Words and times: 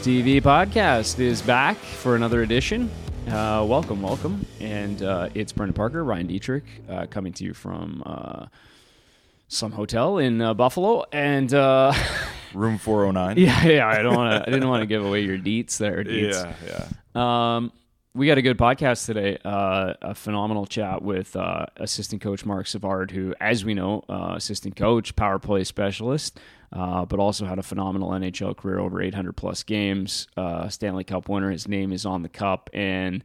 TV 0.00 0.40
podcast 0.40 1.18
is 1.20 1.42
back 1.42 1.76
for 1.76 2.16
another 2.16 2.40
edition. 2.42 2.90
Uh, 3.28 3.66
welcome, 3.68 4.00
welcome. 4.00 4.46
And 4.58 5.02
uh, 5.02 5.28
it's 5.34 5.52
Brendan 5.52 5.74
Parker, 5.74 6.02
Ryan 6.02 6.26
Dietrich, 6.26 6.64
uh, 6.88 7.04
coming 7.04 7.34
to 7.34 7.44
you 7.44 7.52
from 7.52 8.02
uh, 8.06 8.46
some 9.48 9.72
hotel 9.72 10.16
in 10.16 10.40
uh, 10.40 10.54
Buffalo. 10.54 11.04
And 11.12 11.52
uh, 11.52 11.92
Room 12.54 12.78
409. 12.78 13.36
yeah, 13.36 13.66
yeah, 13.66 13.88
I 13.88 14.00
don't 14.00 14.16
want 14.16 14.32
to. 14.42 14.48
I 14.48 14.50
didn't 14.50 14.70
want 14.70 14.80
to 14.80 14.86
give 14.86 15.04
away 15.04 15.20
your 15.20 15.36
deets 15.36 15.76
there. 15.76 16.02
Deets. 16.02 16.54
yeah, 16.66 16.88
yeah. 17.14 17.56
Um, 17.56 17.72
we 18.14 18.26
got 18.26 18.38
a 18.38 18.42
good 18.42 18.58
podcast 18.58 19.06
today. 19.06 19.38
Uh, 19.44 19.94
a 20.02 20.14
phenomenal 20.14 20.66
chat 20.66 21.02
with 21.02 21.36
uh, 21.36 21.66
assistant 21.76 22.20
coach 22.20 22.44
Marc 22.44 22.66
Savard, 22.66 23.10
who, 23.12 23.34
as 23.40 23.64
we 23.64 23.74
know, 23.74 24.04
uh, 24.08 24.34
assistant 24.36 24.74
coach, 24.74 25.14
power 25.14 25.38
play 25.38 25.62
specialist, 25.62 26.40
uh, 26.72 27.04
but 27.04 27.20
also 27.20 27.44
had 27.44 27.58
a 27.58 27.62
phenomenal 27.62 28.10
NHL 28.10 28.56
career 28.56 28.80
over 28.80 29.00
800 29.00 29.36
plus 29.36 29.62
games. 29.62 30.26
Uh, 30.36 30.68
Stanley 30.68 31.04
Cup 31.04 31.28
winner. 31.28 31.50
His 31.50 31.68
name 31.68 31.92
is 31.92 32.04
on 32.04 32.22
the 32.22 32.28
cup, 32.28 32.68
and 32.74 33.22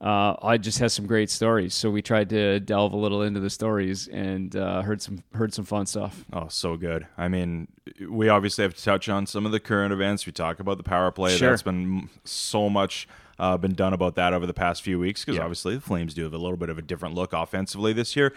uh, 0.00 0.34
I 0.42 0.58
just 0.58 0.80
has 0.80 0.92
some 0.92 1.06
great 1.06 1.30
stories. 1.30 1.74
So 1.74 1.88
we 1.88 2.02
tried 2.02 2.28
to 2.30 2.58
delve 2.58 2.92
a 2.94 2.96
little 2.96 3.22
into 3.22 3.38
the 3.38 3.50
stories 3.50 4.08
and 4.08 4.54
uh, 4.56 4.82
heard 4.82 5.00
some 5.00 5.22
heard 5.32 5.54
some 5.54 5.64
fun 5.64 5.86
stuff. 5.86 6.24
Oh, 6.32 6.48
so 6.48 6.76
good. 6.76 7.06
I 7.16 7.28
mean, 7.28 7.68
we 8.08 8.28
obviously 8.28 8.62
have 8.62 8.74
to 8.74 8.82
touch 8.82 9.08
on 9.08 9.26
some 9.26 9.46
of 9.46 9.52
the 9.52 9.60
current 9.60 9.92
events. 9.92 10.26
We 10.26 10.32
talk 10.32 10.58
about 10.58 10.76
the 10.76 10.84
power 10.84 11.12
play. 11.12 11.36
Sure. 11.36 11.50
That's 11.50 11.62
been 11.62 12.10
so 12.24 12.68
much 12.68 13.06
uh, 13.38 13.56
been 13.56 13.74
done 13.74 13.92
about 13.92 14.14
that 14.16 14.32
over 14.32 14.46
the 14.46 14.54
past 14.54 14.82
few 14.82 14.98
weeks 14.98 15.24
because 15.24 15.36
Yeah. 15.36 15.42
obviously 15.44 15.74
the 15.76 15.80
Flames 15.80 16.14
do 16.14 16.24
have 16.24 16.32
a 16.34 16.38
little 16.38 16.56
bit 16.56 16.68
of 16.70 16.78
a 16.78 16.82
different 16.82 17.14
look 17.14 17.32
offensively 17.32 17.92
this 17.92 18.16
year. 18.16 18.32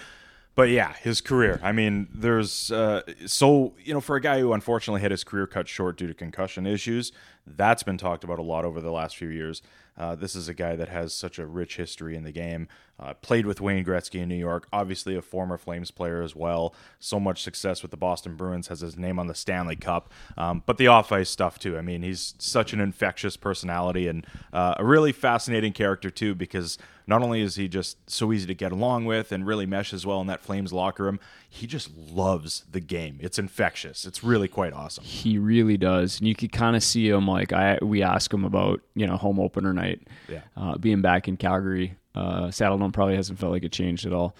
But 0.53 0.69
yeah, 0.69 0.93
his 0.93 1.21
career. 1.21 1.61
I 1.63 1.71
mean, 1.71 2.09
there's 2.13 2.71
uh, 2.71 3.03
so 3.25 3.73
you 3.83 3.93
know 3.93 4.01
for 4.01 4.17
a 4.17 4.21
guy 4.21 4.39
who 4.41 4.51
unfortunately 4.51 4.99
had 5.01 5.11
his 5.11 5.23
career 5.23 5.47
cut 5.47 5.67
short 5.69 5.97
due 5.97 6.07
to 6.07 6.13
concussion 6.13 6.67
issues, 6.67 7.13
that's 7.47 7.83
been 7.83 7.97
talked 7.97 8.23
about 8.25 8.37
a 8.37 8.41
lot 8.43 8.65
over 8.65 8.81
the 8.81 8.91
last 8.91 9.15
few 9.15 9.29
years. 9.29 9.61
Uh, 10.01 10.15
this 10.15 10.35
is 10.35 10.49
a 10.49 10.53
guy 10.55 10.75
that 10.75 10.89
has 10.89 11.13
such 11.13 11.37
a 11.37 11.45
rich 11.45 11.77
history 11.77 12.15
in 12.15 12.23
the 12.23 12.31
game. 12.31 12.67
Uh, 12.99 13.13
played 13.15 13.45
with 13.45 13.61
Wayne 13.61 13.85
Gretzky 13.85 14.19
in 14.19 14.29
New 14.29 14.35
York, 14.35 14.67
obviously 14.73 15.15
a 15.15 15.21
former 15.21 15.57
Flames 15.57 15.91
player 15.91 16.21
as 16.21 16.35
well. 16.35 16.73
So 16.99 17.19
much 17.19 17.41
success 17.41 17.81
with 17.81 17.91
the 17.91 17.97
Boston 17.97 18.35
Bruins, 18.35 18.67
has 18.67 18.81
his 18.81 18.97
name 18.97 19.19
on 19.19 19.27
the 19.27 19.35
Stanley 19.35 19.75
Cup. 19.75 20.11
Um, 20.37 20.63
but 20.65 20.77
the 20.77 20.87
off 20.87 21.11
ice 21.11 21.29
stuff 21.29 21.59
too. 21.59 21.77
I 21.77 21.81
mean, 21.81 22.01
he's 22.01 22.33
such 22.39 22.73
an 22.73 22.79
infectious 22.79 23.37
personality 23.37 24.07
and 24.07 24.25
uh, 24.53 24.75
a 24.77 24.85
really 24.85 25.11
fascinating 25.11 25.73
character 25.73 26.09
too, 26.09 26.33
because 26.35 26.77
not 27.07 27.21
only 27.21 27.41
is 27.41 27.55
he 27.55 27.67
just 27.67 28.09
so 28.09 28.31
easy 28.31 28.47
to 28.47 28.53
get 28.53 28.71
along 28.71 29.05
with 29.05 29.31
and 29.31 29.45
really 29.45 29.65
meshes 29.65 30.05
well 30.05 30.21
in 30.21 30.27
that 30.27 30.41
Flames 30.41 30.71
locker 30.71 31.03
room, 31.03 31.19
he 31.49 31.67
just 31.67 31.89
loves 31.97 32.63
the 32.71 32.79
game. 32.79 33.17
It's 33.19 33.37
infectious. 33.37 34.05
It's 34.05 34.23
really 34.23 34.47
quite 34.47 34.71
awesome. 34.71 35.03
He 35.03 35.37
really 35.37 35.75
does, 35.75 36.19
and 36.19 36.27
you 36.27 36.35
could 36.35 36.53
kind 36.53 36.75
of 36.75 36.83
see 36.83 37.09
him. 37.09 37.27
Like 37.27 37.51
I, 37.51 37.79
we 37.81 38.01
ask 38.01 38.33
him 38.33 38.45
about 38.45 38.79
you 38.95 39.05
know 39.05 39.17
home 39.17 39.39
opener 39.39 39.73
night, 39.73 39.90
Yeah. 40.29 40.41
uh, 40.57 40.77
being 40.77 41.01
back 41.01 41.27
in 41.27 41.37
Calgary. 41.37 41.95
Uh, 42.13 42.47
Saddledome 42.47 42.91
probably 42.93 43.15
hasn't 43.15 43.39
felt 43.39 43.51
like 43.51 43.63
it 43.63 43.71
changed 43.71 44.05
at 44.05 44.13
all. 44.13 44.35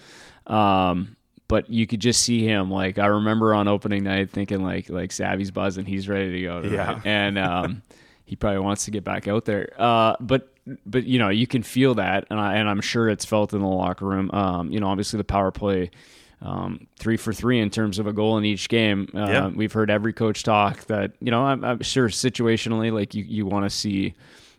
Um, 0.46 1.16
but 1.48 1.68
you 1.70 1.86
could 1.86 2.00
just 2.00 2.22
see 2.22 2.44
him. 2.46 2.70
Like 2.70 2.98
I 2.98 3.06
remember 3.06 3.54
on 3.54 3.68
opening 3.68 4.04
night 4.04 4.30
thinking 4.30 4.62
like 4.62 4.88
like 4.88 5.12
Savvy's 5.12 5.50
buzzing, 5.50 5.84
he's 5.86 6.08
ready 6.08 6.32
to 6.32 6.42
go. 6.42 6.62
tonight. 6.62 6.74
Yeah. 6.74 7.00
and 7.04 7.38
um, 7.38 7.82
he 8.24 8.36
probably 8.36 8.60
wants 8.60 8.84
to 8.86 8.90
get 8.90 9.04
back 9.04 9.28
out 9.28 9.44
there. 9.44 9.72
Uh, 9.78 10.16
but 10.20 10.48
but 10.86 11.04
you 11.04 11.18
know 11.18 11.28
you 11.28 11.46
can 11.46 11.62
feel 11.62 11.94
that, 11.96 12.26
and 12.30 12.38
I 12.40 12.54
and 12.56 12.68
I'm 12.68 12.80
sure 12.80 13.08
it's 13.08 13.24
felt 13.24 13.52
in 13.52 13.60
the 13.60 13.66
locker 13.66 14.06
room. 14.06 14.30
Um, 14.32 14.70
you 14.70 14.80
know, 14.80 14.88
obviously 14.88 15.18
the 15.18 15.24
power 15.24 15.50
play. 15.50 15.90
Um, 16.40 16.88
three 16.98 17.16
for 17.16 17.32
three 17.32 17.60
in 17.60 17.70
terms 17.70 18.00
of 18.00 18.08
a 18.08 18.12
goal 18.12 18.36
in 18.36 18.44
each 18.44 18.68
game. 18.68 19.08
Uh, 19.14 19.18
Yeah. 19.28 19.48
We've 19.48 19.72
heard 19.72 19.90
every 19.90 20.12
coach 20.12 20.42
talk 20.42 20.86
that 20.86 21.12
you 21.20 21.30
know. 21.30 21.44
I'm, 21.44 21.62
I'm 21.64 21.80
sure 21.82 22.08
situationally, 22.08 22.92
like 22.92 23.14
you, 23.14 23.22
you 23.24 23.46
want 23.46 23.64
to 23.64 23.70
see, 23.70 24.14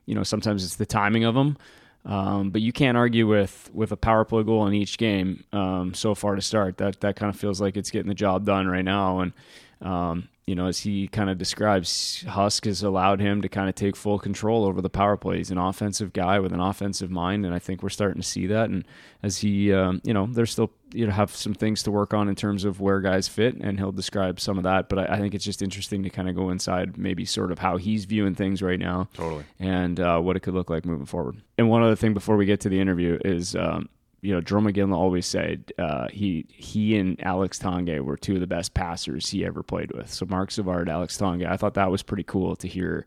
you 0.06 0.16
know, 0.16 0.24
sometimes 0.24 0.64
it's 0.64 0.76
the 0.76 0.86
timing 0.86 1.24
of 1.24 1.36
them, 1.36 1.58
um, 2.06 2.50
but 2.50 2.62
you 2.62 2.74
can't 2.74 2.98
argue 2.98 3.28
with 3.28 3.70
with 3.74 3.92
a 3.92 3.98
power 3.98 4.26
play 4.26 4.44
goal 4.44 4.68
in 4.68 4.74
each 4.74 4.98
game 4.98 5.44
um, 5.54 5.94
so 5.94 6.16
far 6.16 6.36
to 6.36 6.42
start. 6.42 6.78
That 6.78 7.00
that 7.02 7.16
kind 7.16 7.34
of 7.34 7.40
feels 7.40 7.62
like 7.62 7.78
it's 7.78 7.92
getting 7.92 8.10
the 8.10 8.16
job 8.16 8.46
done 8.46 8.68
right 8.68 8.86
now, 8.86 9.20
and 9.20 9.34
um, 9.82 10.28
you 10.46 10.56
know, 10.56 10.68
as 10.68 10.80
he 10.80 11.08
kind 11.08 11.30
of 11.30 11.38
describes, 11.38 12.24
Husk 12.28 12.66
has 12.66 12.84
allowed 12.84 13.22
him 13.22 13.42
to 13.42 13.50
kind 13.50 13.70
of 13.70 13.76
take 13.76 13.96
full 13.96 14.20
control 14.20 14.66
over 14.66 14.82
the 14.82 14.90
power 14.90 15.16
play. 15.16 15.38
He's 15.38 15.52
an 15.52 15.58
offensive 15.58 16.12
guy 16.12 16.40
with 16.40 16.52
an 16.52 16.60
offensive 16.60 17.10
mind, 17.10 17.46
and 17.46 17.56
I 17.56 17.60
think 17.60 17.82
we're 17.82 17.90
starting 17.90 18.22
to 18.22 18.28
see 18.28 18.48
that. 18.48 18.70
And 18.70 18.84
as 19.22 19.38
he, 19.38 19.72
um, 19.72 20.02
you 20.04 20.14
know, 20.14 20.26
there's 20.26 20.52
still 20.52 20.72
you 20.94 21.06
know 21.08 21.14
have 21.14 21.34
some 21.36 21.54
things 21.54 21.82
to 21.84 21.92
work 21.92 22.14
on 22.14 22.28
in 22.28 22.36
terms 22.36 22.66
of 22.66 22.82
where 22.82 23.00
guys 23.00 23.28
fit, 23.30 23.56
and 23.56 23.80
he'll 23.80 23.94
describe 23.94 24.40
some 24.40 24.58
of 24.58 24.64
that. 24.66 24.90
But 24.90 25.00
I, 25.00 25.16
I 25.16 25.20
think 25.20 25.34
it's 25.34 25.46
just 25.46 25.62
interesting 25.62 26.04
to 26.04 26.10
kind 26.10 26.28
of 26.28 26.36
go 26.36 26.50
inside, 26.50 26.98
maybe 26.98 27.24
sort 27.24 27.52
of 27.52 27.60
how 27.60 27.78
he's 27.78 28.04
viewing 28.04 28.36
things 28.36 28.62
right 28.62 28.80
now, 28.80 29.08
Totally. 29.14 29.46
and 29.60 30.00
uh, 30.00 30.20
what 30.20 30.36
it 30.36 30.42
could 30.42 30.54
look 30.54 30.70
like 30.70 30.86
moving 30.86 31.06
forward. 31.06 31.38
And 31.58 31.70
one 31.70 31.84
other 31.84 31.96
thing 31.96 32.14
before 32.14 32.36
we 32.36 32.46
get 32.46 32.60
to 32.62 32.70
the 32.70 32.80
interview 32.82 33.18
is. 33.24 33.56
Um, 33.56 33.88
you 34.24 34.34
know, 34.34 34.40
Jarome 34.40 34.74
Iginla 34.74 34.96
always 34.96 35.26
said 35.26 35.74
uh, 35.78 36.08
he 36.10 36.46
he 36.48 36.98
and 36.98 37.22
Alex 37.22 37.60
Tanguay 37.60 38.00
were 38.00 38.16
two 38.16 38.36
of 38.36 38.40
the 38.40 38.48
best 38.48 38.74
passers 38.74 39.30
he 39.30 39.46
ever 39.46 39.62
played 39.62 39.92
with. 39.92 40.12
So 40.12 40.26
Marc 40.26 40.50
Savard, 40.50 40.88
Alex 40.88 41.18
Tanguay, 41.18 41.46
I 41.46 41.58
thought 41.58 41.74
that 41.74 41.92
was 41.92 42.02
pretty 42.02 42.24
cool 42.24 42.56
to 42.56 42.68
hear. 42.68 43.06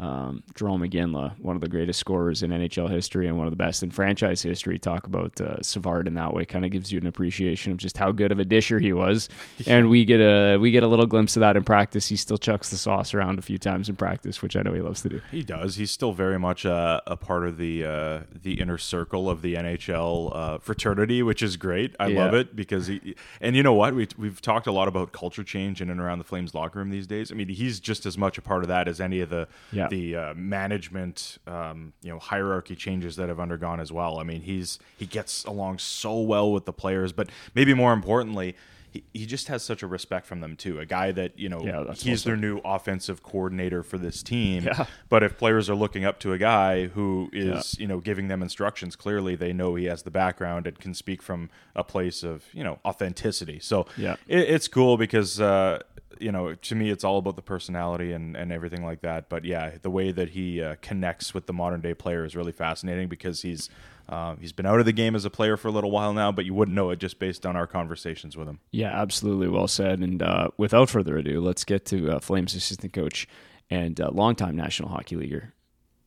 Um, 0.00 0.42
Jarome 0.54 0.88
Iginla, 0.90 1.38
one 1.40 1.56
of 1.56 1.60
the 1.60 1.68
greatest 1.68 2.00
scorers 2.00 2.42
in 2.42 2.50
NHL 2.52 2.88
history 2.88 3.28
and 3.28 3.36
one 3.36 3.46
of 3.46 3.50
the 3.52 3.56
best 3.56 3.82
in 3.82 3.90
franchise 3.90 4.40
history, 4.40 4.78
talk 4.78 5.06
about 5.06 5.38
uh, 5.42 5.60
Savard 5.60 6.06
in 6.08 6.14
that 6.14 6.32
way. 6.32 6.46
Kind 6.46 6.64
of 6.64 6.70
gives 6.70 6.90
you 6.90 6.98
an 6.98 7.06
appreciation 7.06 7.70
of 7.70 7.76
just 7.78 7.98
how 7.98 8.10
good 8.10 8.32
of 8.32 8.38
a 8.38 8.44
disher 8.46 8.78
he 8.78 8.92
was. 8.94 9.28
And 9.66 9.90
we 9.90 10.06
get 10.06 10.20
a 10.20 10.56
we 10.56 10.70
get 10.70 10.82
a 10.82 10.86
little 10.86 11.06
glimpse 11.06 11.36
of 11.36 11.40
that 11.40 11.54
in 11.56 11.64
practice. 11.64 12.08
He 12.08 12.16
still 12.16 12.38
chucks 12.38 12.70
the 12.70 12.78
sauce 12.78 13.12
around 13.12 13.38
a 13.38 13.42
few 13.42 13.58
times 13.58 13.88
in 13.90 13.96
practice, 13.96 14.40
which 14.40 14.56
I 14.56 14.62
know 14.62 14.72
he 14.72 14.80
loves 14.80 15.02
to 15.02 15.10
do. 15.10 15.20
He 15.30 15.42
does. 15.42 15.76
He's 15.76 15.90
still 15.90 16.12
very 16.12 16.38
much 16.38 16.64
a, 16.64 17.02
a 17.06 17.16
part 17.16 17.46
of 17.46 17.58
the 17.58 17.84
uh, 17.84 18.20
the 18.42 18.58
inner 18.58 18.78
circle 18.78 19.28
of 19.28 19.42
the 19.42 19.54
NHL 19.54 20.34
uh, 20.34 20.58
fraternity, 20.58 21.22
which 21.22 21.42
is 21.42 21.56
great. 21.58 21.94
I 22.00 22.06
Yeah. 22.08 22.24
love 22.24 22.34
it 22.34 22.56
because 22.56 22.86
he 22.86 23.14
and 23.40 23.54
you 23.54 23.62
know 23.62 23.74
what 23.74 23.94
we 23.94 24.08
we've 24.16 24.40
talked 24.40 24.66
a 24.66 24.72
lot 24.72 24.88
about 24.88 25.12
culture 25.12 25.44
change 25.44 25.82
in 25.82 25.90
and 25.90 26.00
around 26.00 26.18
the 26.18 26.24
Flames 26.24 26.54
locker 26.54 26.78
room 26.78 26.88
these 26.90 27.06
days. 27.06 27.30
I 27.30 27.34
mean, 27.34 27.48
he's 27.48 27.80
just 27.80 28.06
as 28.06 28.16
much 28.16 28.38
a 28.38 28.42
part 28.42 28.62
of 28.62 28.68
that 28.68 28.88
as 28.88 28.98
any 29.00 29.20
of 29.20 29.28
the 29.28 29.46
Yeah. 29.72 29.88
The 29.90 30.16
uh, 30.16 30.34
management 30.34 31.38
um, 31.46 31.92
you 32.02 32.10
know 32.10 32.18
hierarchy 32.18 32.74
changes 32.76 33.16
that 33.16 33.28
have 33.28 33.38
undergone 33.40 33.80
as 33.80 33.92
well. 33.92 34.18
I 34.18 34.22
mean, 34.24 34.40
he's 34.42 34.78
he 34.96 35.06
gets 35.06 35.44
along 35.44 35.78
so 35.78 36.20
well 36.20 36.50
with 36.52 36.64
the 36.64 36.72
players, 36.72 37.12
but 37.12 37.28
maybe 37.54 37.74
more 37.74 37.92
importantly. 37.92 38.56
He, 38.92 39.04
he 39.14 39.24
just 39.24 39.46
has 39.46 39.62
such 39.62 39.84
a 39.84 39.86
respect 39.86 40.26
from 40.26 40.40
them 40.40 40.56
too. 40.56 40.80
A 40.80 40.84
guy 40.84 41.12
that 41.12 41.38
you 41.38 41.48
know 41.48 41.64
Yeah, 41.64 41.92
he's 41.94 42.22
awesome. 42.22 42.28
their 42.28 42.36
new 42.36 42.58
offensive 42.64 43.22
coordinator 43.22 43.84
for 43.84 43.98
this 43.98 44.20
team. 44.20 44.64
Yeah. 44.64 44.86
But 45.08 45.22
if 45.22 45.38
players 45.38 45.70
are 45.70 45.76
looking 45.76 46.04
up 46.04 46.18
to 46.20 46.32
a 46.32 46.38
guy 46.38 46.86
who 46.88 47.30
is, 47.32 47.78
you 47.78 47.86
know, 47.86 48.00
giving 48.00 48.26
them 48.26 48.42
instructions, 48.42 48.96
clearly 48.96 49.36
they 49.36 49.52
know 49.52 49.76
he 49.76 49.84
has 49.84 50.02
the 50.02 50.10
background 50.10 50.66
and 50.66 50.76
can 50.80 50.94
speak 50.94 51.22
from 51.22 51.50
a 51.76 51.84
place 51.84 52.24
of, 52.24 52.42
you 52.52 52.64
know, 52.64 52.80
authenticity. 52.84 53.60
So 53.60 53.86
Yeah. 53.96 54.16
it, 54.26 54.40
it's 54.40 54.66
cool 54.66 54.96
because, 54.96 55.40
uh, 55.40 55.82
you 56.20 56.30
know, 56.30 56.54
to 56.54 56.74
me, 56.74 56.90
it's 56.90 57.04
all 57.04 57.18
about 57.18 57.36
the 57.36 57.42
personality 57.42 58.12
and, 58.12 58.36
and 58.36 58.52
everything 58.52 58.84
like 58.84 59.00
that. 59.00 59.28
But 59.28 59.44
yeah, 59.44 59.72
the 59.80 59.90
way 59.90 60.12
that 60.12 60.30
he 60.30 60.62
uh, 60.62 60.76
connects 60.82 61.32
with 61.34 61.46
the 61.46 61.52
modern 61.52 61.80
day 61.80 61.94
player 61.94 62.24
is 62.24 62.36
really 62.36 62.52
fascinating 62.52 63.08
because 63.08 63.42
he's 63.42 63.70
uh, 64.08 64.34
he's 64.40 64.52
been 64.52 64.66
out 64.66 64.80
of 64.80 64.86
the 64.86 64.92
game 64.92 65.14
as 65.14 65.24
a 65.24 65.30
player 65.30 65.56
for 65.56 65.68
a 65.68 65.70
little 65.70 65.90
while 65.90 66.12
now, 66.12 66.32
but 66.32 66.44
you 66.44 66.52
wouldn't 66.52 66.74
know 66.74 66.90
it 66.90 66.98
just 66.98 67.18
based 67.20 67.46
on 67.46 67.54
our 67.56 67.66
conversations 67.66 68.36
with 68.36 68.48
him. 68.48 68.58
Yeah, 68.72 68.90
absolutely. 68.90 69.48
Well 69.48 69.68
said. 69.68 70.00
And 70.00 70.20
uh, 70.20 70.48
without 70.56 70.90
further 70.90 71.16
ado, 71.16 71.40
let's 71.40 71.64
get 71.64 71.84
to 71.86 72.12
uh, 72.12 72.18
Flames 72.18 72.54
assistant 72.54 72.92
coach 72.92 73.28
and 73.70 74.00
uh, 74.00 74.10
longtime 74.12 74.56
National 74.56 74.88
Hockey 74.88 75.14
Leaguer, 75.14 75.54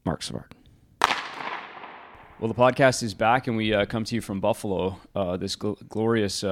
Marc 0.06 0.22
Savard. 0.22 0.54
Well, 2.40 2.52
the 2.52 2.60
podcast 2.60 3.04
is 3.04 3.14
back, 3.14 3.48
and 3.48 3.56
we 3.56 3.74
uh, 3.74 3.86
come 3.86 4.04
to 4.04 4.16
you 4.16 4.20
from 4.22 4.42
Buffalo, 4.42 5.00
this 5.40 5.56
gl- 5.56 5.88
glorious 5.88 6.44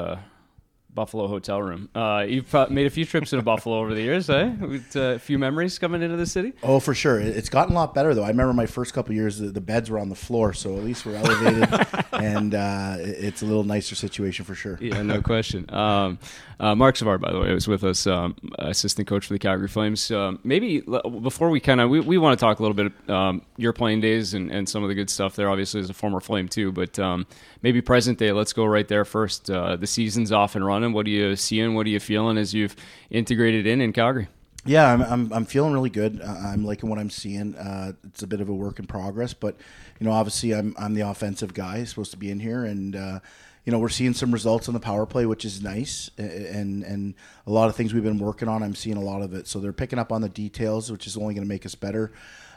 Buffalo 0.93 1.27
hotel 1.27 1.61
room. 1.61 1.89
Uh, 1.95 2.25
you've 2.27 2.53
made 2.69 2.85
a 2.85 2.89
few 2.89 3.05
trips 3.05 3.31
into 3.33 3.43
Buffalo 3.43 3.79
over 3.79 3.93
the 3.93 4.01
years, 4.01 4.29
eh? 4.29 4.53
With 4.59 4.95
uh, 4.95 4.99
a 5.15 5.19
few 5.19 5.39
memories 5.39 5.79
coming 5.79 6.01
into 6.01 6.17
the 6.17 6.25
city. 6.25 6.53
Oh, 6.63 6.79
for 6.79 6.93
sure. 6.93 7.19
It's 7.19 7.49
gotten 7.49 7.73
a 7.73 7.75
lot 7.75 7.93
better 7.93 8.13
though. 8.13 8.23
I 8.23 8.27
remember 8.29 8.53
my 8.53 8.65
first 8.65 8.93
couple 8.93 9.15
years, 9.15 9.37
the, 9.39 9.47
the 9.47 9.61
beds 9.61 9.89
were 9.89 9.99
on 9.99 10.09
the 10.09 10.15
floor, 10.15 10.53
so 10.53 10.75
at 10.77 10.83
least 10.83 11.05
we're 11.05 11.15
elevated, 11.15 11.69
and 12.13 12.53
uh, 12.55 12.95
it's 12.99 13.41
a 13.41 13.45
little 13.45 13.63
nicer 13.63 13.95
situation 13.95 14.45
for 14.45 14.55
sure. 14.55 14.77
Yeah, 14.81 15.01
no 15.01 15.21
question. 15.21 15.65
Um, 15.73 16.19
uh, 16.59 16.75
Marc 16.75 16.95
Savard, 16.95 17.21
by 17.21 17.31
the 17.31 17.39
way, 17.39 17.53
was 17.53 17.67
with 17.67 17.83
us, 17.83 18.05
um, 18.05 18.35
assistant 18.59 19.07
coach 19.07 19.25
for 19.25 19.33
the 19.33 19.39
Calgary 19.39 19.67
Flames. 19.67 20.11
Um, 20.11 20.39
maybe 20.43 20.83
l- 20.87 21.09
before 21.09 21.49
we 21.49 21.59
kind 21.59 21.81
of 21.81 21.89
we, 21.89 21.99
we 22.01 22.17
want 22.17 22.37
to 22.37 22.43
talk 22.43 22.59
a 22.59 22.63
little 22.63 22.75
bit 22.75 22.91
um, 23.09 23.41
your 23.57 23.73
playing 23.73 24.01
days 24.01 24.33
and, 24.33 24.51
and 24.51 24.67
some 24.67 24.83
of 24.83 24.89
the 24.89 24.95
good 24.95 25.09
stuff 25.09 25.35
there. 25.35 25.49
Obviously, 25.49 25.79
as 25.79 25.89
a 25.89 25.93
former 25.93 26.19
Flame 26.19 26.47
too, 26.47 26.71
but 26.71 26.99
um, 26.99 27.25
maybe 27.61 27.81
present 27.81 28.19
day. 28.19 28.31
Let's 28.31 28.53
go 28.53 28.65
right 28.65 28.87
there 28.87 29.05
first. 29.05 29.49
Uh, 29.49 29.75
the 29.75 29.87
season's 29.87 30.31
off 30.31 30.55
and 30.55 30.65
running. 30.65 30.80
What 30.89 31.05
are 31.05 31.09
you 31.09 31.35
seeing? 31.35 31.75
What 31.75 31.85
are 31.85 31.89
you 31.89 31.99
feeling 31.99 32.37
as 32.37 32.53
you've 32.53 32.75
integrated 33.09 33.67
in 33.67 33.81
in 33.81 33.93
Calgary? 33.93 34.27
Yeah, 34.63 34.93
I'm, 34.93 35.01
I'm, 35.01 35.33
I'm 35.33 35.45
feeling 35.45 35.73
really 35.73 35.89
good. 35.89 36.21
I'm 36.21 36.63
liking 36.63 36.89
what 36.89 36.99
I'm 36.99 37.09
seeing. 37.09 37.55
Uh, 37.55 37.93
it's 38.03 38.21
a 38.21 38.27
bit 38.27 38.41
of 38.41 38.49
a 38.49 38.53
work 38.53 38.77
in 38.77 38.85
progress, 38.85 39.33
but 39.33 39.55
you 39.99 40.05
know, 40.05 40.11
obviously, 40.11 40.53
I'm 40.53 40.75
I'm 40.77 40.93
the 40.93 41.01
offensive 41.01 41.53
guy, 41.53 41.83
supposed 41.83 42.11
to 42.11 42.17
be 42.17 42.29
in 42.29 42.39
here, 42.39 42.63
and 42.65 42.95
uh, 42.95 43.19
you 43.65 43.71
know, 43.71 43.79
we're 43.79 43.89
seeing 43.89 44.13
some 44.13 44.31
results 44.31 44.67
on 44.67 44.73
the 44.73 44.79
power 44.79 45.05
play, 45.05 45.25
which 45.25 45.45
is 45.45 45.63
nice, 45.63 46.11
and 46.17 46.83
and 46.83 47.15
a 47.47 47.51
lot 47.51 47.69
of 47.69 47.75
things 47.75 47.93
we've 47.93 48.03
been 48.03 48.19
working 48.19 48.47
on. 48.47 48.61
I'm 48.61 48.75
seeing 48.75 48.97
a 48.97 49.01
lot 49.01 49.21
of 49.23 49.33
it, 49.33 49.47
so 49.47 49.59
they're 49.59 49.73
picking 49.73 49.99
up 49.99 50.11
on 50.11 50.21
the 50.21 50.29
details, 50.29 50.91
which 50.91 51.07
is 51.07 51.17
only 51.17 51.33
going 51.33 51.45
to 51.45 51.49
make 51.49 51.65
us 51.65 51.75
better. 51.75 52.11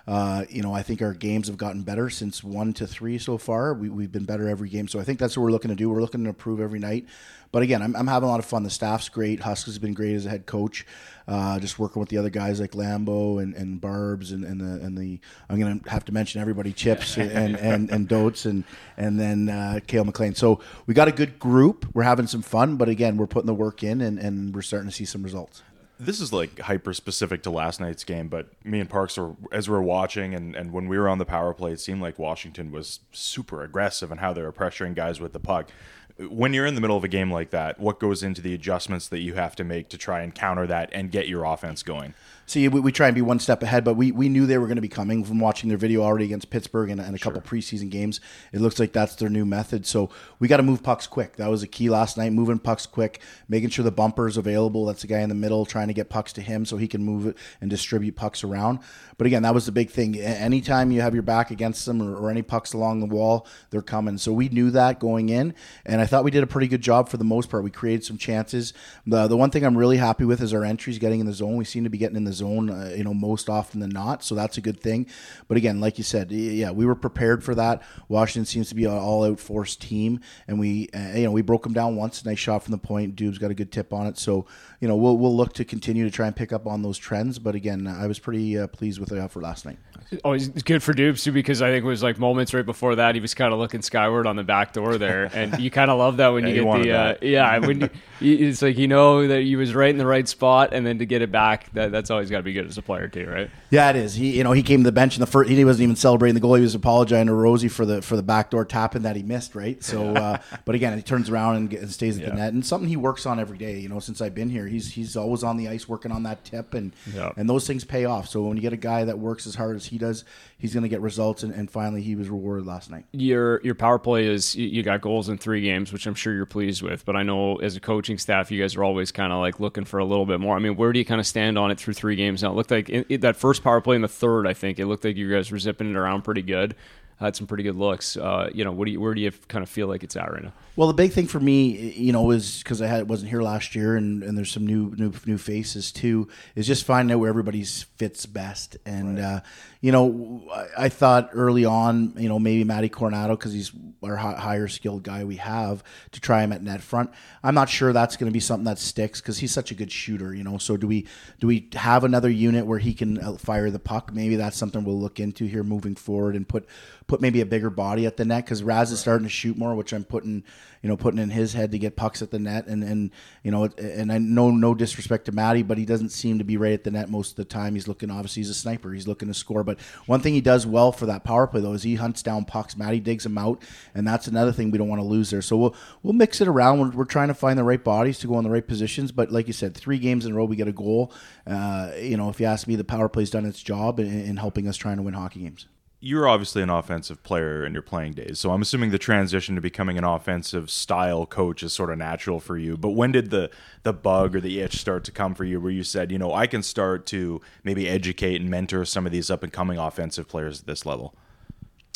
Uh, 0.06 0.44
you 0.50 0.62
know, 0.62 0.74
I 0.74 0.82
think 0.82 1.00
our 1.00 1.14
games 1.14 1.46
have 1.46 1.56
gotten 1.56 1.82
better 1.82 2.10
since 2.10 2.44
one 2.44 2.74
to 2.74 2.86
three 2.86 3.18
so 3.18 3.38
far. 3.38 3.72
We, 3.72 3.88
we've 3.88 4.12
been 4.12 4.24
better 4.24 4.48
every 4.48 4.68
game, 4.68 4.86
so 4.86 5.00
I 5.00 5.04
think 5.04 5.18
that's 5.18 5.36
what 5.36 5.44
we're 5.44 5.50
looking 5.50 5.70
to 5.70 5.74
do. 5.74 5.88
We're 5.88 6.02
looking 6.02 6.24
to 6.24 6.28
improve 6.28 6.60
every 6.60 6.78
night. 6.78 7.06
But 7.52 7.62
again, 7.62 7.82
I'm, 7.82 7.94
I'm 7.94 8.08
having 8.08 8.28
a 8.28 8.30
lot 8.32 8.40
of 8.40 8.46
fun. 8.46 8.64
The 8.64 8.70
staff's 8.70 9.08
great. 9.08 9.40
Husk 9.40 9.66
has 9.66 9.78
been 9.78 9.94
great 9.94 10.14
as 10.14 10.26
a 10.26 10.28
head 10.28 10.44
coach. 10.44 10.84
Uh, 11.26 11.58
just 11.58 11.78
working 11.78 12.00
with 12.00 12.08
the 12.08 12.18
other 12.18 12.28
guys 12.28 12.60
like 12.60 12.72
Lambo 12.72 13.42
and, 13.42 13.54
and 13.54 13.80
Barbs 13.80 14.32
and, 14.32 14.44
and 14.44 14.60
the 14.60 14.84
and 14.84 14.98
the 14.98 15.20
I'm 15.48 15.58
gonna 15.58 15.80
have 15.86 16.04
to 16.06 16.12
mention 16.12 16.40
everybody 16.40 16.72
Chips 16.72 17.16
and 17.16 17.56
and 17.56 17.90
and 17.90 18.08
Dotes 18.08 18.44
and 18.44 18.64
and 18.96 19.18
then 19.18 19.48
uh, 19.48 19.80
Cail 19.86 20.04
MacLean. 20.04 20.34
So 20.34 20.60
we 20.86 20.92
got 20.92 21.08
a 21.08 21.12
good 21.12 21.38
group. 21.38 21.86
We're 21.94 22.02
having 22.02 22.26
some 22.26 22.42
fun, 22.42 22.76
but 22.76 22.88
again, 22.88 23.16
we're 23.16 23.28
putting 23.28 23.46
the 23.46 23.54
work 23.54 23.82
in 23.82 24.00
and, 24.00 24.18
and 24.18 24.54
we're 24.54 24.62
starting 24.62 24.90
to 24.90 24.94
see 24.94 25.04
some 25.06 25.22
results 25.22 25.62
this 25.98 26.20
is 26.20 26.32
like 26.32 26.58
hyper 26.58 26.92
specific 26.92 27.42
to 27.44 27.50
last 27.50 27.80
night's 27.80 28.04
game, 28.04 28.28
but 28.28 28.48
me 28.64 28.80
and 28.80 28.90
Parks 28.90 29.16
were 29.16 29.36
as 29.52 29.68
we 29.68 29.74
were 29.74 29.82
watching 29.82 30.34
and, 30.34 30.54
and 30.56 30.72
when 30.72 30.88
we 30.88 30.98
were 30.98 31.08
on 31.08 31.18
the 31.18 31.24
power 31.24 31.54
play, 31.54 31.72
it 31.72 31.80
seemed 31.80 32.00
like 32.02 32.18
Washington 32.18 32.70
was 32.70 33.00
super 33.12 33.62
aggressive 33.62 34.10
and 34.10 34.20
how 34.20 34.32
they 34.32 34.42
were 34.42 34.52
pressuring 34.52 34.94
guys 34.94 35.20
with 35.20 35.32
the 35.32 35.40
puck 35.40 35.70
when 36.18 36.54
you're 36.54 36.66
in 36.66 36.74
the 36.74 36.80
middle 36.80 36.96
of 36.96 37.04
a 37.04 37.08
game 37.08 37.30
like 37.30 37.50
that, 37.50 37.80
what 37.80 37.98
goes 37.98 38.22
into 38.22 38.40
the 38.40 38.54
adjustments 38.54 39.08
that 39.08 39.18
you 39.20 39.34
have 39.34 39.56
to 39.56 39.64
make 39.64 39.88
to 39.88 39.98
try 39.98 40.22
and 40.22 40.34
counter 40.34 40.66
that 40.66 40.88
and 40.92 41.10
get 41.10 41.26
your 41.28 41.44
offense 41.44 41.82
going? 41.82 42.14
See, 42.46 42.68
we, 42.68 42.80
we 42.80 42.92
try 42.92 43.08
and 43.08 43.14
be 43.14 43.22
one 43.22 43.38
step 43.38 43.62
ahead, 43.62 43.84
but 43.84 43.94
we, 43.94 44.12
we 44.12 44.28
knew 44.28 44.46
they 44.46 44.58
were 44.58 44.66
going 44.66 44.76
to 44.76 44.82
be 44.82 44.88
coming 44.88 45.24
from 45.24 45.40
watching 45.40 45.68
their 45.68 45.78
video 45.78 46.02
already 46.02 46.26
against 46.26 46.50
Pittsburgh 46.50 46.90
and, 46.90 47.00
and 47.00 47.16
a 47.16 47.18
couple 47.18 47.40
preseason 47.40 47.90
games. 47.90 48.20
It 48.52 48.60
looks 48.60 48.78
like 48.78 48.92
that's 48.92 49.14
their 49.14 49.30
new 49.30 49.44
method. 49.46 49.86
So 49.86 50.10
we 50.38 50.48
got 50.48 50.58
to 50.58 50.62
move 50.62 50.82
pucks 50.82 51.06
quick. 51.06 51.36
That 51.36 51.48
was 51.48 51.62
a 51.62 51.66
key 51.66 51.88
last 51.88 52.18
night, 52.18 52.32
moving 52.32 52.58
pucks 52.58 52.84
quick, 52.86 53.22
making 53.48 53.70
sure 53.70 53.82
the 53.82 53.90
bumper 53.90 54.28
is 54.28 54.36
available. 54.36 54.84
That's 54.84 55.02
the 55.02 55.08
guy 55.08 55.20
in 55.20 55.30
the 55.30 55.34
middle 55.34 55.64
trying 55.64 55.88
to 55.88 55.94
get 55.94 56.10
pucks 56.10 56.32
to 56.34 56.42
him 56.42 56.66
so 56.66 56.76
he 56.76 56.86
can 56.86 57.02
move 57.02 57.26
it 57.26 57.38
and 57.60 57.70
distribute 57.70 58.16
pucks 58.16 58.44
around. 58.44 58.80
But 59.16 59.26
again, 59.26 59.42
that 59.42 59.54
was 59.54 59.64
the 59.66 59.72
big 59.72 59.90
thing. 59.90 60.18
Anytime 60.18 60.90
you 60.92 61.00
have 61.00 61.14
your 61.14 61.22
back 61.22 61.50
against 61.50 61.86
them 61.86 62.02
or, 62.02 62.14
or 62.14 62.30
any 62.30 62.42
pucks 62.42 62.74
along 62.74 63.00
the 63.00 63.06
wall, 63.06 63.46
they're 63.70 63.80
coming. 63.80 64.18
So 64.18 64.32
we 64.32 64.48
knew 64.50 64.70
that 64.72 65.00
going 65.00 65.28
in, 65.30 65.54
and 65.86 66.00
I 66.00 66.06
thought 66.06 66.24
we 66.24 66.30
did 66.30 66.42
a 66.42 66.48
pretty 66.48 66.68
good 66.68 66.82
job 66.82 67.08
for 67.08 67.16
the 67.16 67.24
most 67.24 67.48
part. 67.48 67.64
We 67.64 67.70
created 67.70 68.04
some 68.04 68.18
chances. 68.18 68.74
The 69.06 69.28
the 69.28 69.36
one 69.36 69.50
thing 69.50 69.64
I'm 69.64 69.78
really 69.78 69.96
happy 69.96 70.24
with 70.24 70.42
is 70.42 70.52
our 70.52 70.64
entries 70.64 70.98
getting 70.98 71.20
in 71.20 71.26
the 71.26 71.32
zone. 71.32 71.56
We 71.56 71.64
seem 71.64 71.84
to 71.84 71.90
be 71.90 71.98
getting 71.98 72.16
in 72.16 72.24
the 72.24 72.33
zone, 72.34 72.70
uh, 72.70 72.92
you 72.96 73.04
know, 73.04 73.14
most 73.14 73.48
often 73.48 73.80
than 73.80 73.90
not. 73.90 74.22
So 74.22 74.34
that's 74.34 74.58
a 74.58 74.60
good 74.60 74.80
thing. 74.80 75.06
But 75.48 75.56
again, 75.56 75.80
like 75.80 75.98
you 75.98 76.04
said, 76.04 76.30
yeah, 76.30 76.70
we 76.70 76.86
were 76.86 76.94
prepared 76.94 77.42
for 77.42 77.54
that. 77.54 77.82
Washington 78.08 78.44
seems 78.44 78.68
to 78.68 78.74
be 78.74 78.84
an 78.84 78.92
all 78.92 79.24
out 79.24 79.40
force 79.40 79.76
team, 79.76 80.20
and 80.46 80.58
we 80.58 80.88
uh, 80.94 81.16
you 81.16 81.24
know 81.24 81.32
we 81.32 81.42
broke 81.42 81.62
them 81.62 81.72
down 81.72 81.96
once. 81.96 82.24
Nice 82.24 82.38
shot 82.38 82.62
from 82.62 82.72
the 82.72 82.78
point. 82.78 83.16
Dube's 83.16 83.38
got 83.38 83.50
a 83.50 83.54
good 83.54 83.72
tip 83.72 83.92
on 83.92 84.06
it. 84.06 84.18
So 84.18 84.46
you 84.80 84.88
know 84.88 84.96
we'll 84.96 85.16
we'll 85.16 85.36
look 85.36 85.52
to 85.54 85.64
continue 85.64 86.04
to 86.04 86.10
try 86.10 86.26
and 86.26 86.36
pick 86.36 86.52
up 86.52 86.66
on 86.66 86.82
those 86.82 86.98
trends. 86.98 87.38
But 87.38 87.54
again, 87.54 87.86
I 87.86 88.06
was 88.06 88.18
pretty 88.18 88.58
uh, 88.58 88.66
pleased 88.66 89.00
with 89.00 89.08
the 89.10 89.20
effort 89.22 89.42
last 89.42 89.64
night. 89.66 89.78
Oh, 90.24 90.32
it's 90.32 90.62
good 90.62 90.82
for 90.82 90.92
Dubes 90.92 91.24
too 91.24 91.32
because 91.32 91.62
I 91.62 91.70
think 91.70 91.84
it 91.84 91.88
was 91.88 92.02
like 92.02 92.18
moments 92.18 92.54
right 92.54 92.64
before 92.64 92.96
that 92.96 93.14
he 93.14 93.20
was 93.20 93.34
kind 93.34 93.52
of 93.52 93.58
looking 93.58 93.82
skyward 93.82 94.26
on 94.26 94.36
the 94.36 94.44
back 94.44 94.72
door 94.72 94.98
there, 94.98 95.24
and 95.34 95.58
you 95.60 95.70
kind 95.70 95.90
of 95.90 95.98
love 95.98 96.18
that 96.18 96.28
when 96.28 96.44
yeah, 96.44 96.54
you 96.54 96.64
get 96.64 96.82
the 96.82 96.92
uh, 96.92 97.14
yeah 97.22 97.58
when 97.58 97.80
you, 98.20 98.48
it's 98.48 98.62
like 98.62 98.78
you 98.78 98.88
know 98.88 99.26
that 99.26 99.42
he 99.42 99.56
was 99.56 99.74
right 99.74 99.90
in 99.90 99.98
the 99.98 100.06
right 100.06 100.28
spot, 100.28 100.72
and 100.72 100.86
then 100.86 100.98
to 100.98 101.06
get 101.06 101.22
it 101.22 101.32
back 101.32 101.72
that, 101.72 101.92
that's 101.92 102.10
always 102.10 102.30
got 102.30 102.38
to 102.38 102.42
be 102.42 102.52
good 102.52 102.66
as 102.66 102.78
a 102.78 102.82
player 102.82 103.08
too, 103.08 103.26
right? 103.26 103.50
Yeah, 103.70 103.90
it 103.90 103.96
is. 103.96 104.14
He 104.14 104.36
you 104.36 104.44
know 104.44 104.52
he 104.52 104.62
came 104.62 104.80
to 104.80 104.84
the 104.84 104.92
bench 104.92 105.16
in 105.16 105.20
the 105.20 105.26
first. 105.26 105.50
He 105.50 105.64
wasn't 105.64 105.84
even 105.84 105.96
celebrating 105.96 106.34
the 106.34 106.40
goal. 106.40 106.54
He 106.54 106.62
was 106.62 106.74
apologizing 106.74 107.26
to 107.26 107.34
Rosie 107.34 107.68
for 107.68 107.84
the 107.84 108.02
for 108.02 108.16
the 108.16 108.22
backdoor 108.22 108.64
tapping 108.64 109.02
that 109.02 109.16
he 109.16 109.22
missed, 109.22 109.54
right? 109.54 109.82
So, 109.82 110.14
uh, 110.14 110.38
but 110.64 110.74
again, 110.74 110.96
he 110.96 111.02
turns 111.02 111.30
around 111.30 111.56
and, 111.56 111.72
and 111.72 111.90
stays 111.90 112.16
at 112.18 112.24
yeah. 112.24 112.30
the 112.30 112.36
net, 112.36 112.52
and 112.52 112.64
something 112.64 112.88
he 112.88 112.96
works 112.96 113.26
on 113.26 113.38
every 113.38 113.58
day. 113.58 113.78
You 113.78 113.88
know, 113.88 114.00
since 114.00 114.20
I've 114.20 114.34
been 114.34 114.50
here, 114.50 114.66
he's 114.66 114.92
he's 114.92 115.16
always 115.16 115.42
on 115.42 115.56
the 115.56 115.68
ice 115.68 115.88
working 115.88 116.12
on 116.12 116.22
that 116.24 116.44
tip, 116.44 116.74
and 116.74 116.94
yeah. 117.14 117.32
and 117.36 117.48
those 117.48 117.66
things 117.66 117.84
pay 117.84 118.04
off. 118.04 118.28
So 118.28 118.42
when 118.42 118.56
you 118.56 118.62
get 118.62 118.72
a 118.72 118.78
guy 118.78 119.04
that 119.04 119.18
works 119.18 119.46
as 119.46 119.54
hard 119.54 119.76
as 119.76 119.83
he 119.86 119.98
does, 119.98 120.24
he's 120.58 120.72
going 120.72 120.82
to 120.82 120.88
get 120.88 121.00
results, 121.00 121.42
and, 121.42 121.52
and 121.52 121.70
finally 121.70 122.02
he 122.02 122.14
was 122.16 122.28
rewarded 122.28 122.66
last 122.66 122.90
night. 122.90 123.04
Your 123.12 123.60
your 123.62 123.74
power 123.74 123.98
play 123.98 124.26
is 124.26 124.54
you 124.54 124.82
got 124.82 125.00
goals 125.00 125.28
in 125.28 125.38
three 125.38 125.60
games, 125.60 125.92
which 125.92 126.06
I'm 126.06 126.14
sure 126.14 126.34
you're 126.34 126.46
pleased 126.46 126.82
with. 126.82 127.04
But 127.04 127.16
I 127.16 127.22
know 127.22 127.56
as 127.56 127.76
a 127.76 127.80
coaching 127.80 128.18
staff, 128.18 128.50
you 128.50 128.60
guys 128.60 128.76
are 128.76 128.84
always 128.84 129.12
kind 129.12 129.32
of 129.32 129.40
like 129.40 129.60
looking 129.60 129.84
for 129.84 129.98
a 129.98 130.04
little 130.04 130.26
bit 130.26 130.40
more. 130.40 130.56
I 130.56 130.58
mean, 130.58 130.76
where 130.76 130.92
do 130.92 130.98
you 130.98 131.04
kind 131.04 131.20
of 131.20 131.26
stand 131.26 131.58
on 131.58 131.70
it 131.70 131.78
through 131.78 131.94
three 131.94 132.16
games 132.16 132.42
now? 132.42 132.50
It 132.50 132.54
looked 132.54 132.70
like 132.70 132.86
that 133.20 133.36
first 133.36 133.62
power 133.62 133.80
play 133.80 133.96
in 133.96 134.02
the 134.02 134.08
third, 134.08 134.46
I 134.46 134.54
think 134.54 134.78
it 134.78 134.86
looked 134.86 135.04
like 135.04 135.16
you 135.16 135.30
guys 135.30 135.50
were 135.50 135.58
zipping 135.58 135.90
it 135.90 135.96
around 135.96 136.22
pretty 136.22 136.42
good 136.42 136.74
had 137.20 137.36
some 137.36 137.46
pretty 137.46 137.62
good 137.62 137.76
looks. 137.76 138.16
Uh, 138.16 138.50
you 138.52 138.64
know, 138.64 138.72
what 138.72 138.86
do 138.86 138.92
you, 138.92 139.00
where 139.00 139.14
do 139.14 139.20
you 139.20 139.30
kind 139.48 139.62
of 139.62 139.68
feel 139.68 139.86
like 139.86 140.02
it's 140.02 140.16
at 140.16 140.30
right 140.32 140.42
now? 140.42 140.52
Well, 140.76 140.88
the 140.88 140.94
big 140.94 141.12
thing 141.12 141.28
for 141.28 141.38
me, 141.38 141.92
you 141.92 142.12
know, 142.12 142.32
is 142.32 142.58
because 142.58 142.82
I 142.82 142.88
had 142.88 143.08
wasn't 143.08 143.30
here 143.30 143.42
last 143.42 143.76
year, 143.76 143.94
and, 143.94 144.24
and 144.24 144.36
there's 144.36 144.50
some 144.50 144.66
new 144.66 144.92
new 144.96 145.12
new 145.24 145.38
faces 145.38 145.92
too. 145.92 146.26
Is 146.56 146.66
just 146.66 146.84
finding 146.84 147.14
out 147.14 147.20
where 147.20 147.28
everybody's 147.28 147.84
fits 147.96 148.26
best, 148.26 148.76
and 148.84 149.18
right. 149.18 149.24
uh, 149.24 149.40
you 149.80 149.92
know, 149.92 150.42
I, 150.52 150.86
I, 150.86 150.88
thought 150.88 151.30
early 151.32 151.64
on, 151.64 152.14
you 152.16 152.28
know, 152.28 152.40
maybe 152.40 152.64
Matty 152.64 152.88
Coronato 152.88 153.38
because 153.38 153.52
he's 153.52 153.70
our 154.02 154.16
higher 154.16 154.66
skilled 154.66 155.02
guy 155.04 155.24
we 155.24 155.36
have 155.36 155.84
to 156.12 156.20
try 156.20 156.42
him 156.42 156.52
at 156.52 156.62
net 156.62 156.80
front. 156.80 157.10
I'm 157.42 157.54
not 157.54 157.68
sure 157.68 157.92
that's 157.92 158.16
going 158.16 158.30
to 158.30 158.32
be 158.32 158.40
something 158.40 158.64
that 158.64 158.78
sticks 158.78 159.20
because 159.20 159.38
he's 159.38 159.52
such 159.52 159.70
a 159.70 159.74
good 159.74 159.92
shooter, 159.92 160.34
you 160.34 160.42
know. 160.42 160.58
So 160.58 160.76
do 160.76 160.88
we 160.88 161.06
do 161.38 161.46
we 161.46 161.68
have 161.74 162.02
another 162.02 162.30
unit 162.30 162.66
where 162.66 162.80
he 162.80 162.94
can 162.94 163.18
uh, 163.18 163.34
fire 163.34 163.70
the 163.70 163.78
puck? 163.78 164.12
Maybe 164.12 164.34
that's 164.34 164.56
something 164.56 164.82
we'll 164.82 164.98
look 164.98 165.20
into 165.20 165.44
here 165.44 165.62
moving 165.62 165.94
forward 165.94 166.34
and 166.34 166.48
put 166.48 166.66
put 167.06 167.20
maybe 167.20 167.42
a 167.42 167.46
bigger 167.46 167.70
body 167.70 168.06
at 168.06 168.16
the 168.16 168.24
net 168.24 168.44
because 168.44 168.64
Raz 168.64 168.90
is 168.90 168.98
starting 168.98 169.26
to 169.26 169.30
shoot 169.30 169.56
more, 169.56 169.74
which 169.76 169.92
I'm 169.92 170.04
putting 170.04 170.42
you 170.82 170.88
know 170.88 170.96
putting 170.96 171.18
in 171.18 171.30
his 171.30 171.54
head 171.54 171.72
to 171.72 171.78
get 171.78 171.96
pucks 171.96 172.22
at 172.22 172.30
the 172.30 172.38
net 172.38 172.66
and 172.66 172.84
and 172.84 173.10
you 173.42 173.50
know 173.50 173.68
and 173.78 174.12
I 174.12 174.18
know 174.18 174.50
no 174.50 174.74
disrespect 174.74 175.26
to 175.26 175.32
Matty, 175.32 175.62
but 175.62 175.78
he 175.78 175.84
doesn't 175.84 176.10
seem 176.10 176.38
to 176.38 176.44
be 176.44 176.56
right 176.56 176.72
at 176.72 176.84
the 176.84 176.90
net 176.90 177.08
most 177.08 177.30
of 177.30 177.36
the 177.36 177.44
time. 177.44 177.74
He's 177.74 177.88
looking 177.88 178.10
obviously 178.10 178.40
he's 178.40 178.50
a 178.50 178.54
sniper, 178.54 178.92
he's 178.92 179.08
looking 179.08 179.28
to 179.28 179.34
score. 179.34 179.64
But 179.64 179.80
one 180.06 180.20
thing 180.20 180.34
he 180.34 180.40
does 180.40 180.66
well 180.66 180.92
for 180.92 181.06
that 181.06 181.24
power 181.24 181.46
play 181.46 181.60
though 181.60 181.72
is 181.72 181.82
he 181.82 181.94
hunts 181.94 182.22
down 182.22 182.44
pucks. 182.44 182.76
Matty 182.76 183.00
digs 183.00 183.24
him 183.24 183.38
out, 183.38 183.62
and 183.94 184.06
that's 184.06 184.26
another 184.26 184.52
thing 184.52 184.70
we 184.70 184.78
don't 184.78 184.88
want 184.88 185.00
to 185.00 185.06
lose 185.06 185.30
there. 185.30 185.42
So 185.42 185.56
we'll 185.56 185.76
we'll 186.02 186.12
mix 186.12 186.40
it 186.40 186.48
around. 186.48 186.80
We're, 186.80 186.90
we're 186.90 187.04
trying 187.04 187.28
to 187.28 187.34
find 187.34 187.58
the 187.58 187.64
right 187.64 187.82
bodies 187.82 188.18
to 188.20 188.26
go 188.26 188.38
in 188.38 188.44
the 188.44 188.50
right 188.50 188.66
positions. 188.66 189.12
But 189.12 189.30
like 189.30 189.46
you 189.46 189.52
said, 189.52 189.74
three 189.74 189.98
games 189.98 190.26
in 190.26 190.32
a 190.32 190.34
row 190.34 190.44
we 190.44 190.56
get 190.56 190.68
a 190.68 190.72
goal. 190.72 191.12
Uh, 191.46 191.92
you 191.98 192.16
know, 192.16 192.28
if 192.28 192.40
you 192.40 192.46
ask 192.46 192.66
me, 192.66 192.76
the 192.76 192.84
power 192.84 193.08
play's 193.08 193.30
done 193.30 193.46
its 193.46 193.62
job 193.62 194.00
in, 194.00 194.06
in 194.06 194.36
helping 194.36 194.68
us 194.68 194.76
trying 194.76 194.96
to 194.96 195.02
win 195.02 195.14
hockey 195.14 195.40
games 195.40 195.66
you're 196.04 196.28
obviously 196.28 196.60
an 196.60 196.68
offensive 196.68 197.22
player 197.22 197.64
in 197.64 197.72
your 197.72 197.80
playing 197.80 198.12
days, 198.12 198.38
so 198.38 198.50
I'm 198.50 198.60
assuming 198.60 198.90
the 198.90 198.98
transition 198.98 199.54
to 199.54 199.60
becoming 199.62 199.96
an 199.96 200.04
offensive 200.04 200.68
style 200.68 201.24
coach 201.24 201.62
is 201.62 201.72
sort 201.72 201.90
of 201.90 201.96
natural 201.96 202.40
for 202.40 202.58
you. 202.58 202.76
But 202.76 202.90
when 202.90 203.10
did 203.10 203.30
the 203.30 203.50
the 203.84 203.94
bug 203.94 204.36
or 204.36 204.40
the 204.40 204.60
itch 204.60 204.76
start 204.76 205.04
to 205.04 205.12
come 205.12 205.34
for 205.34 205.44
you, 205.44 205.58
where 205.58 205.72
you 205.72 205.82
said, 205.82 206.12
you 206.12 206.18
know, 206.18 206.34
I 206.34 206.46
can 206.46 206.62
start 206.62 207.06
to 207.06 207.40
maybe 207.64 207.88
educate 207.88 208.38
and 208.38 208.50
mentor 208.50 208.84
some 208.84 209.06
of 209.06 209.12
these 209.12 209.30
up 209.30 209.42
and 209.42 209.50
coming 209.50 209.78
offensive 209.78 210.28
players 210.28 210.60
at 210.60 210.66
this 210.66 210.84
level? 210.84 211.14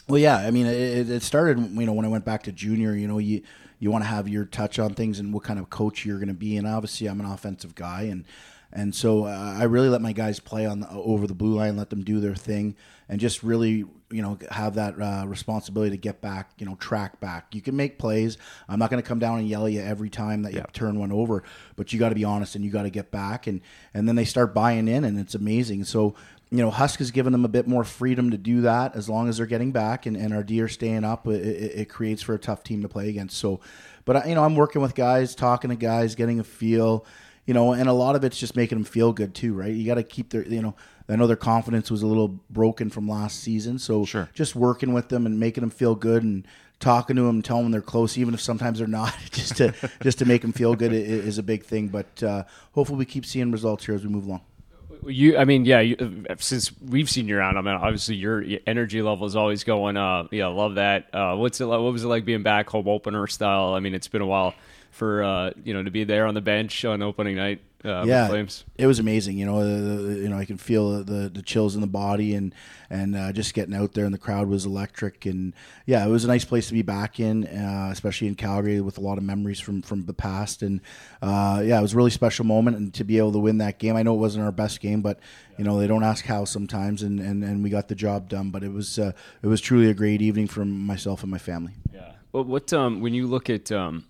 Well, 0.08 0.18
yeah, 0.18 0.38
I 0.38 0.50
mean, 0.52 0.64
it, 0.64 1.10
it 1.10 1.22
started, 1.22 1.58
you 1.58 1.84
know, 1.84 1.92
when 1.92 2.06
I 2.06 2.08
went 2.08 2.24
back 2.24 2.44
to 2.44 2.52
junior. 2.52 2.94
You 2.94 3.08
know, 3.08 3.18
you 3.18 3.42
you 3.78 3.90
want 3.90 4.04
to 4.04 4.08
have 4.08 4.26
your 4.26 4.46
touch 4.46 4.78
on 4.78 4.94
things 4.94 5.20
and 5.20 5.34
what 5.34 5.44
kind 5.44 5.58
of 5.58 5.68
coach 5.68 6.06
you're 6.06 6.18
going 6.18 6.28
to 6.28 6.34
be, 6.34 6.56
and 6.56 6.66
obviously, 6.66 7.08
I'm 7.08 7.20
an 7.20 7.26
offensive 7.26 7.74
guy, 7.74 8.02
and 8.04 8.24
and 8.72 8.94
so 8.94 9.24
uh, 9.24 9.56
I 9.58 9.64
really 9.64 9.88
let 9.88 10.02
my 10.02 10.12
guys 10.12 10.40
play 10.40 10.66
on 10.66 10.80
the, 10.80 10.88
over 10.90 11.26
the 11.26 11.34
blue 11.34 11.54
line, 11.54 11.76
let 11.76 11.90
them 11.90 12.04
do 12.04 12.20
their 12.20 12.34
thing, 12.34 12.76
and 13.08 13.18
just 13.18 13.42
really 13.42 13.84
you 14.10 14.22
know 14.22 14.38
have 14.50 14.74
that 14.74 15.00
uh, 15.00 15.24
responsibility 15.26 15.90
to 15.90 15.96
get 15.96 16.20
back, 16.20 16.50
you 16.58 16.66
know, 16.66 16.74
track 16.76 17.18
back. 17.20 17.54
You 17.54 17.62
can 17.62 17.76
make 17.76 17.98
plays. 17.98 18.36
I'm 18.68 18.78
not 18.78 18.90
going 18.90 19.02
to 19.02 19.08
come 19.08 19.18
down 19.18 19.38
and 19.38 19.48
yell 19.48 19.66
at 19.66 19.72
you 19.72 19.80
every 19.80 20.10
time 20.10 20.42
that 20.42 20.52
you 20.52 20.62
turn 20.72 20.98
one 20.98 21.12
over, 21.12 21.44
but 21.76 21.92
you 21.92 21.98
got 21.98 22.10
to 22.10 22.14
be 22.14 22.24
honest 22.24 22.54
and 22.54 22.64
you 22.64 22.70
got 22.70 22.82
to 22.82 22.90
get 22.90 23.10
back, 23.10 23.46
and 23.46 23.62
and 23.94 24.06
then 24.06 24.16
they 24.16 24.24
start 24.24 24.54
buying 24.54 24.86
in, 24.86 25.04
and 25.04 25.18
it's 25.18 25.34
amazing. 25.34 25.84
So 25.84 26.14
you 26.50 26.58
know, 26.58 26.70
Husk 26.70 26.98
has 27.00 27.10
given 27.10 27.32
them 27.32 27.44
a 27.44 27.48
bit 27.48 27.66
more 27.66 27.84
freedom 27.84 28.30
to 28.30 28.38
do 28.38 28.62
that 28.62 28.96
as 28.96 29.08
long 29.08 29.28
as 29.28 29.36
they're 29.36 29.46
getting 29.46 29.70
back 29.70 30.06
and, 30.06 30.16
and 30.16 30.32
our 30.32 30.42
D 30.42 30.62
are 30.62 30.68
staying 30.68 31.04
up. 31.04 31.26
It, 31.26 31.44
it, 31.44 31.80
it, 31.80 31.88
creates 31.90 32.22
for 32.22 32.34
a 32.34 32.38
tough 32.38 32.62
team 32.62 32.80
to 32.82 32.88
play 32.88 33.10
against. 33.10 33.36
So, 33.36 33.60
but 34.06 34.16
I, 34.16 34.28
you 34.28 34.34
know, 34.34 34.42
I'm 34.44 34.56
working 34.56 34.80
with 34.80 34.94
guys, 34.94 35.34
talking 35.34 35.68
to 35.68 35.76
guys, 35.76 36.14
getting 36.14 36.40
a 36.40 36.44
feel 36.44 37.04
you 37.48 37.54
know, 37.54 37.72
and 37.72 37.88
a 37.88 37.94
lot 37.94 38.14
of 38.14 38.24
it's 38.24 38.38
just 38.38 38.56
making 38.56 38.76
them 38.76 38.84
feel 38.84 39.10
good 39.10 39.34
too, 39.34 39.54
right? 39.54 39.72
You 39.72 39.86
got 39.86 39.94
to 39.94 40.02
keep 40.02 40.28
their, 40.28 40.46
you 40.46 40.60
know, 40.60 40.74
I 41.08 41.16
know 41.16 41.26
their 41.26 41.34
confidence 41.34 41.90
was 41.90 42.02
a 42.02 42.06
little 42.06 42.28
broken 42.50 42.90
from 42.90 43.08
last 43.08 43.40
season, 43.40 43.78
so 43.78 44.04
sure. 44.04 44.28
just 44.34 44.54
working 44.54 44.92
with 44.92 45.08
them 45.08 45.24
and 45.24 45.40
making 45.40 45.62
them 45.62 45.70
feel 45.70 45.94
good 45.94 46.22
and 46.22 46.46
talking 46.78 47.16
to 47.16 47.22
them, 47.22 47.40
telling 47.40 47.62
them 47.62 47.72
they're 47.72 47.80
close, 47.80 48.18
even 48.18 48.34
if 48.34 48.42
sometimes 48.42 48.80
they're 48.80 48.86
not, 48.86 49.16
just 49.30 49.56
to 49.56 49.72
just 50.02 50.18
to 50.18 50.26
make 50.26 50.42
them 50.42 50.52
feel 50.52 50.74
good 50.74 50.92
is 50.92 51.38
a 51.38 51.42
big 51.42 51.64
thing. 51.64 51.88
But 51.88 52.22
uh, 52.22 52.44
hopefully, 52.72 52.98
we 52.98 53.06
keep 53.06 53.24
seeing 53.24 53.50
results 53.50 53.86
here 53.86 53.94
as 53.94 54.04
we 54.04 54.10
move 54.10 54.26
along. 54.26 54.42
You, 55.06 55.38
I 55.38 55.46
mean, 55.46 55.64
yeah. 55.64 55.80
You, 55.80 56.26
since 56.38 56.70
we've 56.82 57.08
seen 57.08 57.28
you 57.28 57.38
around, 57.38 57.56
I 57.56 57.62
mean, 57.62 57.76
obviously 57.76 58.16
your, 58.16 58.44
energy 58.66 59.00
level 59.00 59.26
is 59.26 59.36
always 59.36 59.64
going 59.64 59.96
up. 59.96 60.34
Yeah, 60.34 60.48
love 60.48 60.74
that. 60.74 61.14
Uh, 61.14 61.34
what's 61.36 61.62
it? 61.62 61.64
Like, 61.64 61.80
what 61.80 61.94
was 61.94 62.04
it 62.04 62.08
like 62.08 62.26
being 62.26 62.42
back 62.42 62.68
home 62.68 62.88
opener 62.88 63.26
style? 63.26 63.72
I 63.72 63.80
mean, 63.80 63.94
it's 63.94 64.08
been 64.08 64.20
a 64.20 64.26
while 64.26 64.54
for 64.90 65.22
uh, 65.22 65.50
you 65.64 65.74
know 65.74 65.82
to 65.82 65.90
be 65.90 66.04
there 66.04 66.26
on 66.26 66.34
the 66.34 66.40
bench 66.40 66.84
on 66.84 67.02
opening 67.02 67.36
night? 67.36 67.60
Uh, 67.84 68.02
yeah, 68.04 68.26
Flames. 68.26 68.64
it 68.76 68.88
was 68.88 68.98
amazing. 68.98 69.38
You 69.38 69.46
know, 69.46 69.62
the, 69.62 70.14
you 70.14 70.28
know, 70.28 70.36
I 70.36 70.44
can 70.44 70.56
feel 70.56 71.04
the 71.04 71.28
the 71.28 71.42
chills 71.42 71.76
in 71.76 71.80
the 71.80 71.86
body, 71.86 72.34
and 72.34 72.52
and 72.90 73.14
uh, 73.14 73.32
just 73.32 73.54
getting 73.54 73.74
out 73.74 73.92
there, 73.92 74.04
and 74.04 74.12
the 74.12 74.18
crowd 74.18 74.48
was 74.48 74.66
electric, 74.66 75.26
and 75.26 75.54
yeah, 75.86 76.04
it 76.04 76.08
was 76.08 76.24
a 76.24 76.26
nice 76.26 76.44
place 76.44 76.66
to 76.68 76.72
be 76.72 76.82
back 76.82 77.20
in, 77.20 77.46
uh, 77.46 77.90
especially 77.92 78.26
in 78.26 78.34
Calgary 78.34 78.80
with 78.80 78.98
a 78.98 79.00
lot 79.00 79.16
of 79.16 79.22
memories 79.22 79.60
from 79.60 79.82
from 79.82 80.06
the 80.06 80.12
past, 80.12 80.62
and 80.62 80.80
uh, 81.22 81.62
yeah, 81.64 81.78
it 81.78 81.82
was 81.82 81.94
a 81.94 81.96
really 81.96 82.10
special 82.10 82.44
moment, 82.44 82.76
and 82.76 82.92
to 82.94 83.04
be 83.04 83.16
able 83.16 83.30
to 83.30 83.38
win 83.38 83.58
that 83.58 83.78
game. 83.78 83.94
I 83.94 84.02
know 84.02 84.14
it 84.14 84.18
wasn't 84.18 84.44
our 84.44 84.52
best 84.52 84.80
game, 84.80 85.00
but 85.00 85.20
you 85.56 85.62
know 85.62 85.78
they 85.78 85.86
don't 85.86 86.02
ask 86.04 86.24
how 86.24 86.44
sometimes, 86.44 87.04
and 87.04 87.20
and, 87.20 87.44
and 87.44 87.62
we 87.62 87.70
got 87.70 87.86
the 87.86 87.94
job 87.94 88.28
done. 88.28 88.50
But 88.50 88.64
it 88.64 88.72
was 88.72 88.98
uh, 88.98 89.12
it 89.40 89.46
was 89.46 89.60
truly 89.60 89.88
a 89.88 89.94
great 89.94 90.20
evening 90.20 90.48
for 90.48 90.64
myself 90.64 91.22
and 91.22 91.30
my 91.30 91.38
family. 91.38 91.74
Yeah. 91.94 92.14
Well, 92.32 92.42
what 92.42 92.72
um 92.72 93.00
when 93.00 93.14
you 93.14 93.28
look 93.28 93.48
at 93.48 93.70
um 93.70 94.04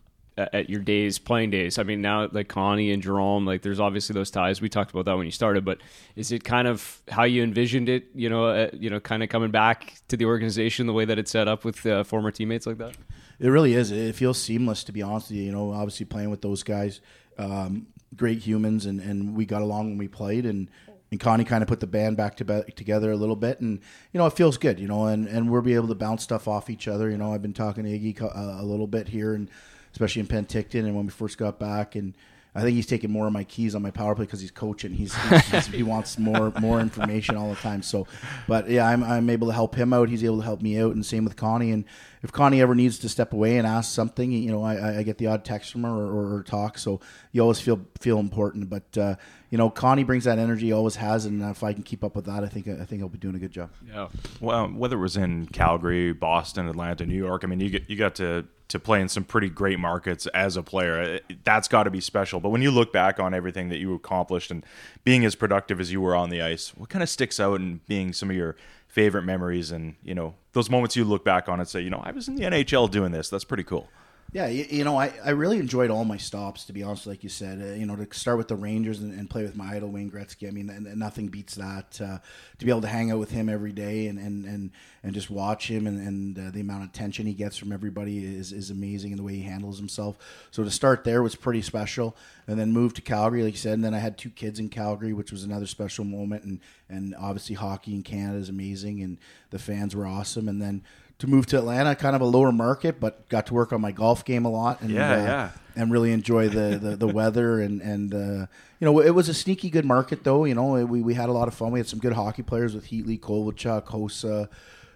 at 0.53 0.71
your 0.71 0.81
days, 0.81 1.19
playing 1.19 1.51
days. 1.51 1.79
I 1.79 1.83
mean, 1.83 2.01
now 2.01 2.29
like 2.31 2.49
Connie 2.49 2.93
and 2.93 3.03
Jarome, 3.03 3.47
like 3.47 3.63
there's 3.63 3.81
obviously 3.81 4.15
those 4.15 4.31
ties. 4.31 4.61
We 4.61 4.69
talked 4.69 4.91
about 4.91 5.05
that 5.07 5.17
when 5.17 5.27
you 5.27 5.33
started, 5.33 5.65
but 5.65 5.79
is 6.17 6.33
it 6.33 6.45
kind 6.45 6.69
of 6.69 7.03
how 7.11 7.25
you 7.25 7.43
envisioned 7.43 7.89
it? 7.89 8.07
You 8.15 8.31
know, 8.31 8.47
uh, 8.47 8.71
you 8.73 8.91
know, 8.91 9.01
kind 9.01 9.23
of 9.23 9.29
coming 9.29 9.51
back 9.51 9.95
to 10.09 10.17
the 10.17 10.27
organization 10.27 10.87
the 10.87 10.93
way 10.93 11.05
that 11.05 11.19
it's 11.19 11.31
set 11.31 11.49
up 11.49 11.65
with 11.65 11.85
uh, 11.85 12.05
former 12.05 12.31
teammates 12.31 12.67
like 12.67 12.79
that. 12.79 12.97
It 13.41 13.49
really 13.49 13.75
is. 13.75 13.91
It 13.91 14.15
feels 14.15 14.41
seamless, 14.41 14.85
to 14.85 14.93
be 14.93 15.03
honest 15.03 15.31
with 15.31 15.39
you. 15.39 15.45
You 15.45 15.53
know, 15.53 15.73
obviously 15.73 16.07
playing 16.07 16.31
with 16.31 16.43
those 16.43 16.63
guys, 16.63 17.01
um, 17.37 17.87
great 18.17 18.39
humans, 18.39 18.87
and, 18.87 19.01
and 19.01 19.37
we 19.37 19.47
got 19.47 19.63
along 19.63 19.91
when 19.91 19.99
we 19.99 20.09
played, 20.09 20.45
and 20.47 20.71
and 21.11 21.19
Connie 21.19 21.45
kind 21.45 21.63
of 21.63 21.69
put 21.69 21.81
the 21.81 21.87
band 21.87 22.17
back 22.17 22.37
to 22.37 22.45
be- 22.45 22.73
together 22.77 23.11
a 23.11 23.17
little 23.17 23.37
bit, 23.37 23.61
and 23.61 23.81
you 24.13 24.19
know 24.19 24.27
it 24.27 24.35
feels 24.35 24.59
good. 24.59 24.79
You 24.79 24.89
know, 24.89 25.07
and 25.07 25.27
and 25.27 25.51
we'll 25.51 25.63
be 25.63 25.75
able 25.75 25.89
to 25.89 25.95
bounce 25.95 26.23
stuff 26.23 26.49
off 26.49 26.69
each 26.69 26.89
other. 26.89 27.11
You 27.11 27.17
know, 27.17 27.33
I've 27.33 27.43
been 27.43 27.55
talking 27.55 27.85
to 27.85 27.91
Iggy 27.91 28.17
co- 28.17 28.27
uh, 28.27 28.59
a 28.61 28.65
little 28.65 28.87
bit 28.87 29.09
here, 29.09 29.35
and 29.35 29.51
especially 29.99 30.21
in 30.21 30.29
Penticton, 30.29 30.85
and 30.87 30.95
when 30.95 31.07
we 31.07 31.11
first 31.11 31.39
got 31.39 31.59
back, 31.59 31.97
and 31.97 32.15
I 32.55 32.63
think 32.63 32.77
he's 32.77 32.87
taking 32.87 33.11
more 33.11 33.27
of 33.27 33.33
my 33.33 33.43
keys 33.43 33.75
on 33.75 33.83
my 33.83 33.91
power 33.91 34.15
play 34.15 34.27
because 34.27 34.41
he's 34.41 34.53
coaching. 34.53 34.93
He's, 34.93 35.13
he's, 35.15 35.45
he's 35.51 35.67
he 35.79 35.83
wants 35.83 36.19
more 36.19 36.53
more 36.61 36.81
information 36.81 37.37
all 37.37 37.51
the 37.51 37.57
time. 37.57 37.83
So, 37.83 38.07
but 38.47 38.71
yeah, 38.71 38.87
I'm 38.87 39.03
I'm 39.03 39.29
able 39.29 39.49
to 39.49 39.53
help 39.53 39.75
him 39.75 39.93
out. 39.93 40.09
He's 40.09 40.23
able 40.23 40.39
to 40.39 40.45
help 40.45 40.63
me 40.63 40.79
out, 40.79 40.95
and 40.95 41.05
same 41.05 41.25
with 41.25 41.35
Connie. 41.35 41.73
And 41.73 41.85
if 42.23 42.33
Connie 42.33 42.61
ever 42.61 42.75
needs 42.75 42.99
to 43.01 43.09
step 43.09 43.33
away 43.33 43.59
and 43.59 43.67
ask 43.67 43.93
something, 43.93 44.31
you 44.33 44.51
know, 44.51 44.63
I, 44.63 44.99
I 44.99 45.03
get 45.03 45.19
the 45.19 45.27
odd 45.27 45.45
text 45.45 45.73
from 45.73 45.85
her 45.85 45.91
or, 45.91 46.07
or, 46.07 46.35
or 46.37 46.43
talk. 46.43 46.79
So 46.79 47.01
you 47.33 47.43
always 47.43 47.61
feel 47.61 47.81
feel 48.01 48.19
important. 48.19 48.71
But 48.71 48.99
uh, 48.99 49.15
you 49.51 49.59
know, 49.59 49.71
Connie 49.71 50.05
brings 50.05 50.25
that 50.25 50.39
energy, 50.39 50.73
always 50.73 50.97
has, 50.97 51.25
and 51.25 51.43
if 51.43 51.63
I 51.63 51.73
can 51.73 51.83
keep 51.83 52.05
up 52.05 52.17
with 52.17 52.27
that, 52.27 52.45
I 52.45 52.49
think 52.49 52.69
I 52.69 52.85
think 52.85 53.03
I'll 53.03 53.09
be 53.09 53.19
doing 53.19 53.35
a 53.35 53.39
good 53.39 53.53
job. 53.53 53.71
Yeah. 53.87 54.09
Well, 54.41 54.69
whether 54.69 54.97
it 54.97 55.01
was 55.01 55.17
in 55.17 55.47
Calgary, 55.47 56.13
Boston, 56.13 56.69
Atlanta, 56.69 57.07
New 57.07 57.17
York, 57.17 57.45
I 57.45 57.47
mean, 57.47 57.61
you 57.61 57.71
get 57.71 57.89
you 57.89 57.97
got 57.97 58.15
to 58.17 58.47
to 58.69 58.79
play 58.79 59.01
in 59.01 59.09
some 59.09 59.25
pretty 59.25 59.49
great 59.49 59.79
markets 59.79 60.27
as 60.29 60.57
a 60.57 60.63
player. 60.63 61.21
That's 61.43 61.69
got 61.69 61.85
to 61.85 61.91
be 61.91 62.01
special. 62.01 62.39
But 62.39 62.51
when 62.51 62.61
you 62.61 62.71
look 62.71 62.93
back 62.93 63.19
on 63.19 63.33
everything 63.33 63.71
that 63.71 63.79
you 63.79 63.95
accomplished 63.95 64.51
and 64.51 64.65
being 65.05 65.25
as 65.25 65.35
productive 65.35 65.81
as 65.81 65.91
you 65.91 66.03
were 66.03 66.15
on 66.15 66.29
the 66.29 66.43
ice, 66.43 66.77
what 66.77 66.91
kind 66.91 67.03
of 67.03 67.09
sticks 67.09 67.41
out 67.41 67.61
in 67.61 67.81
being 67.89 68.13
some 68.13 68.29
of 68.29 68.37
your 68.37 68.57
favorite 68.89 69.23
memories 69.23 69.71
and 69.71 69.95
you 70.03 70.15
know 70.15 70.35
those 70.53 70.71
moments 70.71 70.97
you 70.97 71.05
look 71.05 71.25
back 71.25 71.49
on 71.49 71.61
and 71.61 71.69
say, 71.69 71.81
you 71.81 71.91
know, 71.91 72.03
I 72.03 72.11
was 72.11 72.27
in 72.27 72.35
the 72.35 72.43
NHL 72.43 72.91
doing 72.91 73.13
this. 73.13 73.29
That's 73.29 73.45
pretty 73.45 73.63
cool. 73.63 73.89
Yeah, 74.31 74.47
you, 74.49 74.67
you, 74.69 74.85
know, 74.85 74.99
I, 74.99 75.11
I 75.25 75.31
really 75.31 75.59
enjoyed 75.59 75.91
all 75.91 76.05
my 76.05 76.19
stops, 76.19 76.65
to 76.65 76.75
be 76.75 76.83
honest, 76.83 77.07
like 77.07 77.23
you 77.23 77.31
said. 77.31 77.63
Uh, 77.63 77.75
you 77.75 77.87
know, 77.87 77.97
to 77.97 78.07
start 78.15 78.37
with 78.37 78.49
the 78.49 78.57
Rangers 78.57 79.01
and, 79.01 79.19
and, 79.19 79.31
play 79.31 79.43
with 79.43 79.57
my 79.57 79.75
idol, 79.75 79.89
Wayne 79.89 80.11
Gretzky, 80.11 80.47
I 80.47 80.51
mean, 80.51 80.69
and, 80.69 80.87
and 80.87 80.99
nothing 80.99 81.29
beats 81.29 81.55
that. 81.55 81.99
Uh, 81.99 82.19
to 82.59 82.65
be 82.65 82.71
able 82.71 82.83
to 82.83 82.89
hang 82.89 83.11
out 83.11 83.19
with 83.19 83.31
him 83.31 83.49
every 83.49 83.73
day 83.73 84.07
and, 84.09 84.19
and, 84.19 84.45
and, 84.45 84.71
and 85.03 85.15
just 85.15 85.31
watch 85.31 85.71
him 85.71 85.87
and, 85.87 86.07
and 86.07 86.39
uh, 86.39 86.51
the 86.51 86.61
amount 86.61 86.83
of 86.83 86.91
attention 86.91 87.25
he 87.25 87.33
gets 87.33 87.57
from 87.57 87.73
everybody 87.73 88.23
is, 88.23 88.53
is 88.53 88.71
amazing 88.71 89.13
and 89.13 89.19
the 89.19 89.23
way 89.23 89.33
he 89.33 89.43
handles 89.43 89.79
himself. 89.79 90.19
So 90.51 90.63
to 90.63 90.71
start 90.71 91.05
there 91.05 91.23
was 91.23 91.35
pretty 91.35 91.63
special. 91.63 92.15
And 92.49 92.59
then 92.59 92.73
moved 92.73 92.97
to 92.97 93.03
Calgary, 93.03 93.43
like 93.43 93.53
you 93.53 93.59
said. 93.59 93.75
And 93.75 93.85
then 93.85 93.95
I 93.95 93.99
had 93.99 94.17
two 94.17 94.31
kids 94.31 94.59
in 94.59 94.71
Calgary, 94.71 95.13
which 95.13 95.31
was 95.31 95.45
another 95.45 95.67
special 95.67 96.05
moment. 96.05 96.45
And, 96.45 96.61
and 96.89 97.15
obviously, 97.15 97.55
hockey 97.55 97.95
in 97.95 98.03
Canada 98.03 98.39
is 98.39 98.49
amazing, 98.49 99.03
and 99.03 99.19
the 99.51 99.59
fans 99.59 99.95
were 99.95 100.07
awesome. 100.07 100.49
And 100.49 100.61
then 100.61 100.83
to 101.19 101.27
move 101.27 101.47
to 101.47 101.59
Atlanta, 101.59 101.95
kind 101.95 102.15
of 102.15 102.23
a 102.23 102.25
lower 102.25 102.53
market, 102.53 103.01
but 103.01 103.29
got 103.29 103.47
to 103.47 103.55
work 103.55 103.73
on 103.73 103.81
my 103.81 103.93
golf 103.93 104.25
game 104.25 104.45
a 104.45 104.51
lot. 104.51 104.81
And, 104.81 104.91
yeah, 104.91 105.13
uh, 105.13 105.17
yeah. 105.17 105.51
And 105.77 105.93
really 105.93 106.13
enjoy 106.13 106.49
the, 106.49 106.79
the, 106.79 106.97
the 106.97 107.07
weather 107.07 107.61
and 107.61 107.81
and 107.81 108.13
uh, 108.13 108.47
you 108.81 108.85
know 108.85 108.99
it 108.99 109.11
was 109.11 109.29
a 109.29 109.35
sneaky 109.35 109.71
good 109.71 109.85
market 109.85 110.25
though. 110.25 110.45
You 110.45 110.57
know 110.57 110.85
we, 110.85 111.03
we 111.03 111.15
had 111.15 111.29
a 111.29 111.33
lot 111.33 111.47
of 111.47 111.55
fun. 111.55 111.71
We 111.71 111.79
had 111.79 111.87
some 111.87 112.01
good 112.01 112.15
hockey 112.15 112.43
players 112.43 112.75
with 112.75 112.87
Heatley, 112.87 113.21
Kovalchuk, 113.21 113.85
Hossa, 113.85 114.49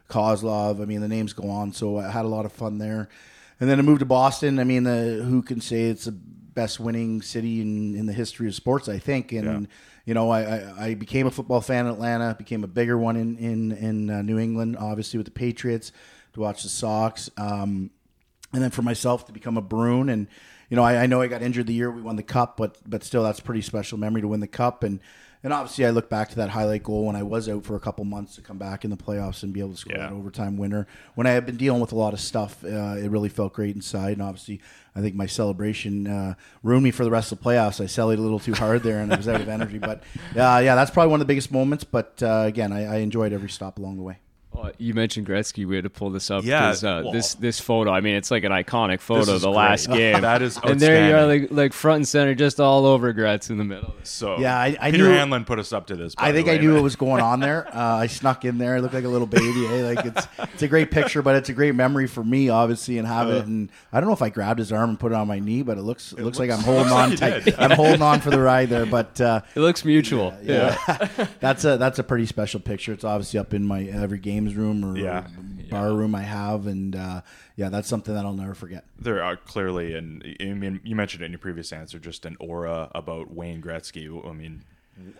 Kozlov. 0.08 0.82
I 0.82 0.84
mean 0.86 1.00
the 1.00 1.06
names 1.06 1.32
go 1.32 1.48
on. 1.48 1.72
So 1.72 1.98
I 1.98 2.10
had 2.10 2.24
a 2.24 2.28
lot 2.28 2.46
of 2.46 2.52
fun 2.52 2.78
there. 2.78 3.08
And 3.60 3.70
then 3.70 3.78
I 3.78 3.82
moved 3.82 4.00
to 4.00 4.06
Boston. 4.06 4.58
I 4.58 4.64
mean, 4.64 4.82
the, 4.82 5.22
who 5.24 5.40
can 5.40 5.60
say 5.60 5.82
it's 5.82 6.06
the 6.06 6.16
best 6.54 6.80
winning 6.80 7.22
city 7.22 7.60
in, 7.60 7.94
in 7.94 8.06
the 8.06 8.12
history 8.12 8.46
of 8.48 8.54
sports? 8.54 8.88
I 8.88 8.98
think. 8.98 9.32
And 9.32 9.44
Yeah. 9.44 9.66
you 10.04 10.14
know, 10.14 10.30
I, 10.30 10.42
I, 10.42 10.84
I 10.88 10.94
became 10.94 11.26
a 11.26 11.30
football 11.30 11.60
fan 11.60 11.86
in 11.86 11.92
Atlanta. 11.92 12.34
Became 12.38 12.64
a 12.64 12.68
bigger 12.68 12.96
one 12.98 13.16
in 13.16 13.36
in 13.36 13.72
in 13.72 14.10
uh, 14.10 14.22
New 14.22 14.38
England, 14.38 14.76
obviously 14.78 15.18
with 15.18 15.26
the 15.26 15.32
Patriots 15.32 15.92
to 16.34 16.40
watch 16.40 16.62
the 16.62 16.68
Sox. 16.68 17.30
Um, 17.36 17.90
and 18.52 18.62
then 18.62 18.70
for 18.70 18.82
myself 18.82 19.26
to 19.26 19.32
become 19.32 19.56
a 19.56 19.62
Bruin, 19.62 20.08
and 20.10 20.26
you 20.68 20.76
know, 20.76 20.82
I, 20.82 21.02
I 21.02 21.06
know 21.06 21.22
I 21.22 21.26
got 21.26 21.42
injured 21.42 21.66
the 21.66 21.72
year 21.74 21.90
we 21.90 22.02
won 22.02 22.16
the 22.16 22.22
cup, 22.22 22.56
but 22.56 22.76
but 22.86 23.02
still, 23.04 23.22
that's 23.22 23.38
a 23.38 23.42
pretty 23.42 23.62
special 23.62 23.98
memory 23.98 24.20
to 24.22 24.28
win 24.28 24.40
the 24.40 24.46
cup. 24.46 24.82
And 24.82 25.00
and 25.42 25.52
obviously, 25.52 25.84
I 25.86 25.90
look 25.90 26.08
back 26.08 26.28
to 26.30 26.36
that 26.36 26.50
highlight 26.50 26.82
goal 26.84 27.06
when 27.06 27.16
I 27.16 27.22
was 27.22 27.48
out 27.48 27.64
for 27.64 27.74
a 27.76 27.80
couple 27.80 28.04
months 28.04 28.34
to 28.36 28.42
come 28.42 28.58
back 28.58 28.84
in 28.84 28.90
the 28.90 28.96
playoffs 28.96 29.42
and 29.42 29.52
be 29.52 29.60
able 29.60 29.72
to 29.72 29.76
score 29.76 29.94
Yeah. 29.96 30.08
that 30.08 30.12
overtime 30.12 30.56
winner. 30.56 30.86
When 31.14 31.26
I 31.26 31.30
had 31.30 31.46
been 31.46 31.56
dealing 31.56 31.80
with 31.80 31.92
a 31.92 31.96
lot 31.96 32.12
of 32.14 32.20
stuff, 32.20 32.64
uh, 32.64 32.96
it 32.98 33.10
really 33.10 33.28
felt 33.28 33.52
great 33.52 33.74
inside. 33.74 34.12
And 34.12 34.22
obviously, 34.22 34.60
I 34.94 35.00
think 35.00 35.14
my 35.14 35.26
celebration 35.26 36.06
uh, 36.06 36.34
ruined 36.62 36.84
me 36.84 36.90
for 36.90 37.04
the 37.04 37.10
rest 37.10 37.32
of 37.32 37.38
the 37.38 37.44
playoffs. 37.44 37.82
I 37.82 37.86
celebrated 37.86 38.20
a 38.20 38.24
little 38.24 38.38
too 38.38 38.54
hard 38.54 38.82
there, 38.82 39.00
and 39.00 39.12
I 39.12 39.16
was 39.16 39.26
out 39.28 39.40
of 39.40 39.48
energy. 39.48 39.78
But 39.78 40.02
yeah, 40.34 40.58
yeah, 40.60 40.74
that's 40.74 40.90
probably 40.90 41.10
one 41.10 41.20
of 41.20 41.26
the 41.26 41.30
biggest 41.32 41.50
moments. 41.50 41.84
But 41.84 42.22
uh, 42.22 42.44
again, 42.46 42.72
I, 42.72 42.84
I 42.84 42.96
enjoyed 42.98 43.32
every 43.32 43.48
stop 43.50 43.78
along 43.78 43.96
the 43.96 44.02
way. 44.02 44.18
Well, 44.62 44.72
you 44.78 44.94
mentioned 44.94 45.26
Gretzky. 45.26 45.66
We 45.66 45.74
had 45.74 45.84
to 45.84 45.90
pull 45.90 46.10
this 46.10 46.30
up. 46.30 46.44
Yeah, 46.44 46.60
'cause, 46.68 46.84
uh, 46.84 47.02
well- 47.04 47.12
this 47.12 47.34
this 47.34 47.58
photo. 47.60 47.90
I 47.90 48.00
mean, 48.00 48.14
it's 48.14 48.30
like 48.30 48.44
an 48.44 48.52
iconic 48.52 49.00
photo. 49.00 49.38
The 49.38 49.46
great. 49.48 49.56
last 49.56 49.86
game. 49.90 50.20
That 50.20 50.42
is 50.42 50.58
and 50.62 50.78
there 50.78 51.08
you 51.08 51.16
are, 51.16 51.26
like 51.26 51.50
like 51.50 51.72
front 51.72 51.96
and 51.96 52.08
center, 52.08 52.34
just 52.34 52.60
all 52.60 52.86
over 52.86 53.12
Gretz 53.12 53.50
in 53.50 53.58
the 53.58 53.64
middle. 53.64 53.94
So 54.04 54.38
Yeah, 54.38 54.56
I- 54.58 54.76
I 54.80 54.90
Peter 54.90 55.04
knew- 55.08 55.10
Hanlon 55.14 55.44
put 55.44 55.58
us 55.58 55.72
up 55.72 55.86
to 55.88 55.96
this. 55.96 56.14
I 56.18 56.30
the 56.32 56.38
think 56.38 56.48
I 56.48 56.58
knew 56.58 56.70
but- 56.70 56.74
what 56.76 56.82
was 56.84 56.96
going 56.96 57.20
on 57.22 57.40
there. 57.40 57.68
Uh, 57.82 57.96
I 57.96 58.06
snuck 58.06 58.44
in 58.44 58.58
there. 58.58 58.76
I 58.76 58.78
looked 58.80 58.94
like 58.94 59.04
a 59.04 59.08
little 59.08 59.26
baby. 59.26 59.66
eh? 59.66 59.94
Like 59.94 60.04
it's 60.06 60.26
it's 60.54 60.62
a 60.62 60.68
great 60.68 60.90
picture, 60.90 61.22
but 61.22 61.34
it's 61.36 61.48
a 61.48 61.52
great 61.52 61.74
memory 61.74 62.06
for 62.06 62.22
me, 62.22 62.48
obviously, 62.48 62.98
and 62.98 63.08
have 63.08 63.28
it. 63.28 63.46
And 63.46 63.70
I 63.92 63.98
don't 63.98 64.08
know 64.08 64.14
if 64.14 64.22
I 64.22 64.28
grabbed 64.28 64.58
his 64.58 64.70
arm 64.72 64.90
and 64.90 65.00
put 65.00 65.10
it 65.10 65.14
on 65.16 65.26
my 65.26 65.38
knee, 65.40 65.62
but 65.62 65.78
it 65.78 65.82
looks 65.82 66.12
it 66.12 66.20
looks, 66.22 66.38
like 66.38 66.50
I'm 66.50 66.60
holding 66.60 66.82
looks 66.92 66.92
like 66.92 67.02
on 67.04 67.10
you 67.10 67.16
tight. 67.16 67.44
did. 67.44 67.54
I'm 67.58 67.70
holding 67.72 68.02
on 68.02 68.20
for 68.20 68.30
the 68.30 68.40
ride 68.40 68.68
there. 68.68 68.86
But 68.86 69.20
uh, 69.20 69.40
It 69.56 69.60
looks 69.60 69.84
mutual. 69.84 70.34
Yeah. 70.42 70.76
that's 71.40 71.64
a 71.64 71.76
that's 71.76 71.98
a 71.98 72.04
pretty 72.04 72.26
special 72.26 72.60
picture. 72.60 72.92
It's 72.92 73.04
obviously 73.04 73.40
up 73.40 73.54
in 73.54 73.66
my 73.66 73.84
every 73.84 74.18
games 74.18 74.51
room 74.56 74.84
or 74.84 74.96
Yeah. 74.96 75.26
bar 75.70 75.92
room 75.94 76.14
I 76.14 76.22
have, 76.22 76.66
and 76.66 76.94
uh, 76.96 77.22
yeah, 77.56 77.68
that's 77.68 77.88
something 77.88 78.14
that 78.14 78.24
I'll 78.24 78.32
never 78.34 78.54
forget. 78.54 78.84
there 78.98 79.22
are 79.22 79.36
clearly, 79.36 79.94
and 79.94 80.22
I 80.40 80.44
mean, 80.52 80.80
you 80.84 80.94
mentioned 80.96 81.22
it 81.22 81.26
in 81.26 81.32
your 81.32 81.38
previous 81.38 81.72
answer, 81.72 81.98
just 81.98 82.24
an 82.26 82.36
aura 82.40 82.90
about 82.94 83.32
Wayne 83.34 83.62
Gretzky. 83.62 84.06
I 84.28 84.32
mean, 84.32 84.62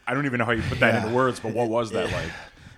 I 0.07 0.15
don't 0.15 0.27
even 0.27 0.39
know 0.39 0.45
how 0.45 0.53
you 0.53 0.63
put 0.63 0.81
that 0.81 0.95
Yeah. 0.95 1.03
into 1.05 1.15
words, 1.15 1.41
but 1.41 1.53
what 1.55 1.69
was 1.69 1.91
that 1.93 2.11
like? 2.13 2.31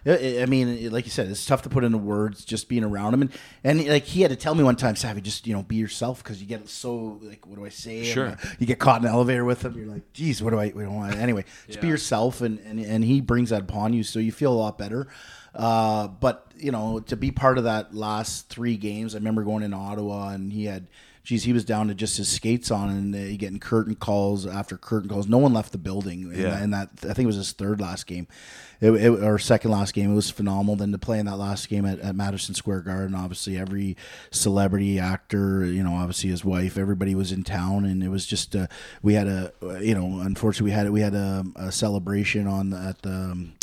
I 0.07 0.43
I 0.43 0.47
mean, 0.47 0.91
like 0.91 1.07
you 1.07 1.11
said, 1.11 1.29
it's 1.29 1.47
tough 1.47 1.63
to 1.63 1.71
put 1.71 1.83
into 1.83 1.97
words. 1.97 2.45
Just 2.45 2.69
being 2.69 2.85
around 2.85 3.15
him, 3.15 3.23
and 3.23 3.33
and 3.65 3.89
like 3.89 4.05
he 4.05 4.21
had 4.21 4.31
to 4.31 4.37
tell 4.37 4.55
me 4.55 4.63
one 4.63 4.77
time, 4.77 4.97
Savvy, 4.97 5.23
just 5.23 5.47
you 5.47 5.55
know, 5.55 5.63
be 5.63 5.77
yourself 5.77 6.23
because 6.23 6.43
you 6.43 6.47
get 6.47 6.69
so 6.69 7.19
like, 7.23 7.47
what 7.47 7.57
do 7.57 7.65
I 7.65 7.71
say? 7.71 8.05
Sure. 8.05 8.27
And, 8.27 8.35
uh, 8.35 8.49
you 8.59 8.67
get 8.67 8.79
caught 8.79 9.01
in 9.01 9.07
an 9.09 9.15
elevator 9.15 9.47
with 9.47 9.65
him. 9.65 9.75
You're 9.79 9.87
like, 9.87 10.13
geez, 10.13 10.43
what 10.43 10.51
do 10.51 10.61
I? 10.61 10.73
We 10.75 10.83
don't 10.85 10.95
want. 10.95 11.17
Anyway, 11.17 11.47
just 11.67 11.81
be 11.81 11.87
yourself, 11.89 12.43
and, 12.43 12.59
and 12.61 12.79
and 12.79 13.03
he 13.03 13.23
brings 13.23 13.49
that 13.49 13.63
upon 13.63 13.95
you, 13.95 14.03
so 14.03 14.19
you 14.19 14.31
feel 14.31 14.53
a 14.53 14.61
lot 14.61 14.77
better. 14.77 15.09
Uh, 15.55 16.09
but 16.09 16.47
you 16.57 16.71
know, 16.73 17.01
to 17.01 17.17
be 17.17 17.31
part 17.31 17.59
of 17.59 17.65
that 17.65 17.95
last 17.95 18.49
three 18.49 18.77
games, 18.77 19.15
I 19.15 19.19
remember 19.19 19.43
going 19.45 19.63
in 19.63 19.75
Ottawa, 19.75 20.31
and 20.31 20.53
he 20.53 20.65
had. 20.67 20.87
Geez, 21.23 21.45
he 21.45 21.55
was 21.55 21.65
down 21.65 21.89
to 21.89 21.95
just 21.95 22.19
his 22.19 22.29
skates 22.29 22.71
on, 22.71 22.91
and 22.91 23.15
uh, 23.15 23.19
he 23.19 23.39
getting 23.39 23.59
curtain 23.59 23.95
calls 23.95 24.47
after 24.47 24.77
curtain 24.77 25.09
calls. 25.09 25.27
No 25.27 25.39
one 25.39 25.55
left 25.55 25.73
the 25.73 25.79
building. 25.79 26.25
in 26.31 26.39
Yeah. 26.39 26.51
that- 26.51 26.63
in 26.63 26.71
that 26.73 26.89
I 27.05 27.15
think 27.15 27.21
it 27.21 27.27
was 27.27 27.37
his 27.37 27.53
third 27.53 27.81
last 27.81 28.07
game, 28.07 28.27
it, 28.79 28.91
it, 28.91 29.09
or 29.09 29.39
second 29.39 29.71
last 29.71 29.95
game. 29.95 30.13
It 30.13 30.15
was 30.15 30.29
phenomenal. 30.31 30.77
Then 30.77 30.93
to 30.93 30.99
play 30.99 31.19
in 31.19 31.25
that 31.25 31.39
last 31.39 31.71
game 31.71 31.87
at, 31.87 31.99
at 32.01 32.15
Madison 32.15 32.55
Square 32.55 32.81
Garden, 32.83 33.15
obviously 33.15 33.57
every 33.57 33.97
celebrity 34.31 34.99
actor, 34.99 35.65
you 35.65 35.83
know, 35.83 35.95
obviously 35.95 36.29
his 36.29 36.45
wife, 36.45 36.77
everybody 36.77 37.15
was 37.15 37.33
in 37.33 37.43
town, 37.43 37.87
and 37.87 38.03
it 38.03 38.09
was 38.11 38.27
just 38.27 38.55
uh, 38.55 38.67
we 39.03 39.15
had 39.15 39.27
a 39.27 39.51
you 39.81 39.95
know, 39.95 40.21
unfortunately 40.21 40.73
we 40.73 40.75
had 40.75 40.91
we 40.91 41.01
had 41.01 41.15
a, 41.15 41.43
a 41.57 41.73
celebration 41.73 42.47
on 42.47 42.69
the, 42.69 42.77
at 42.79 43.01
the. 43.01 43.11
Um, 43.11 43.55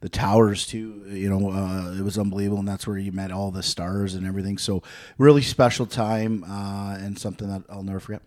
the 0.00 0.08
towers 0.08 0.66
too 0.66 1.02
you 1.08 1.28
know 1.28 1.50
uh, 1.50 1.92
it 1.92 2.02
was 2.02 2.18
unbelievable 2.18 2.58
and 2.58 2.68
that's 2.68 2.86
where 2.86 2.98
you 2.98 3.12
met 3.12 3.32
all 3.32 3.50
the 3.50 3.62
stars 3.62 4.14
and 4.14 4.26
everything. 4.26 4.58
So 4.58 4.82
really 5.16 5.42
special 5.42 5.86
time 5.86 6.44
uh, 6.44 6.96
and 6.98 7.18
something 7.18 7.48
that 7.48 7.62
i'll 7.68 7.82
never 7.82 8.00
forget. 8.00 8.22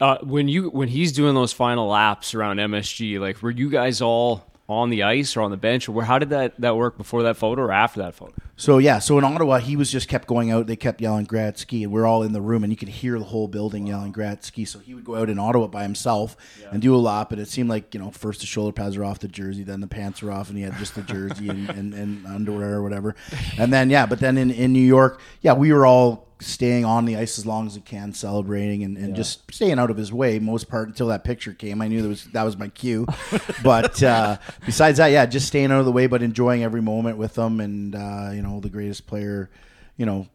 Uh, 0.00 0.18
when 0.22 0.48
you 0.48 0.70
when 0.70 0.88
he's 0.88 1.12
doing 1.12 1.34
those 1.34 1.52
final 1.52 1.88
laps 1.88 2.34
around 2.34 2.56
MSG, 2.56 3.20
like 3.20 3.42
were 3.42 3.50
you 3.50 3.68
guys 3.68 4.00
all 4.00 4.49
on 4.70 4.88
the 4.88 5.02
ice 5.02 5.36
or 5.36 5.40
on 5.40 5.50
the 5.50 5.56
bench, 5.56 5.88
or 5.88 5.92
where, 5.92 6.04
how 6.04 6.18
did 6.18 6.30
that, 6.30 6.58
that 6.60 6.76
work 6.76 6.96
before 6.96 7.24
that 7.24 7.36
photo 7.36 7.62
or 7.62 7.72
after 7.72 8.00
that 8.00 8.14
photo? 8.14 8.32
So 8.54 8.78
yeah, 8.78 9.00
so 9.00 9.18
in 9.18 9.24
Ottawa, 9.24 9.58
he 9.58 9.74
was 9.74 9.90
just 9.90 10.06
kept 10.06 10.28
going 10.28 10.52
out. 10.52 10.68
They 10.68 10.76
kept 10.76 11.00
yelling 11.00 11.26
Gretzky, 11.26 11.82
and 11.82 11.90
we're 11.90 12.06
all 12.06 12.22
in 12.22 12.32
the 12.32 12.40
room, 12.40 12.62
and 12.62 12.72
you 12.72 12.76
could 12.76 12.88
hear 12.88 13.18
the 13.18 13.24
whole 13.24 13.48
building 13.48 13.88
yelling 13.88 14.12
Gretzky. 14.12 14.68
So 14.68 14.78
he 14.78 14.94
would 14.94 15.04
go 15.04 15.16
out 15.16 15.28
in 15.28 15.40
Ottawa 15.40 15.66
by 15.66 15.82
himself 15.82 16.36
and 16.70 16.80
do 16.80 16.94
a 16.94 16.98
lap, 16.98 17.32
and 17.32 17.40
it 17.40 17.48
seemed 17.48 17.68
like 17.68 17.92
you 17.94 18.00
know 18.00 18.12
first 18.12 18.40
the 18.40 18.46
shoulder 18.46 18.72
pads 18.72 18.96
are 18.96 19.04
off 19.04 19.18
the 19.18 19.28
jersey, 19.28 19.64
then 19.64 19.80
the 19.80 19.88
pants 19.88 20.22
are 20.22 20.30
off, 20.30 20.48
and 20.50 20.56
he 20.56 20.62
had 20.62 20.76
just 20.76 20.94
the 20.94 21.02
jersey 21.02 21.48
and, 21.48 21.68
and, 21.70 21.92
and 21.92 22.26
underwear 22.26 22.74
or 22.74 22.82
whatever, 22.82 23.16
and 23.58 23.72
then 23.72 23.90
yeah, 23.90 24.06
but 24.06 24.20
then 24.20 24.38
in 24.38 24.52
in 24.52 24.72
New 24.72 24.78
York, 24.78 25.20
yeah, 25.40 25.52
we 25.52 25.72
were 25.72 25.84
all 25.84 26.29
staying 26.40 26.84
on 26.84 27.04
the 27.04 27.16
ice 27.16 27.38
as 27.38 27.46
long 27.46 27.66
as 27.66 27.76
we 27.76 27.82
can, 27.82 28.12
celebrating 28.12 28.82
and, 28.82 28.96
and 28.96 29.14
just 29.14 29.52
staying 29.52 29.78
out 29.78 29.90
of 29.90 29.96
his 29.96 30.12
way 30.12 30.38
most 30.38 30.68
part 30.68 30.88
until 30.88 31.08
that 31.08 31.22
picture 31.24 31.52
came. 31.52 31.80
I 31.82 31.88
knew 31.88 32.02
that 32.02 32.08
was 32.08 32.24
that 32.26 32.42
was 32.42 32.56
my 32.56 32.68
cue. 32.68 33.06
but 33.62 34.02
uh, 34.02 34.38
besides 34.66 34.98
that, 34.98 35.08
yeah, 35.08 35.26
just 35.26 35.46
staying 35.46 35.70
out 35.70 35.78
of 35.78 35.84
the 35.84 35.92
way, 35.92 36.06
but 36.06 36.22
enjoying 36.22 36.62
every 36.62 36.82
moment 36.82 37.18
with 37.18 37.34
them. 37.34 37.60
And 37.60 37.94
uh, 37.94 38.30
you 38.32 38.42
know, 38.42 38.60
the 38.60 38.70
greatest 38.70 39.06
player, 39.06 39.50
you 39.96 40.06
know, 40.06 40.26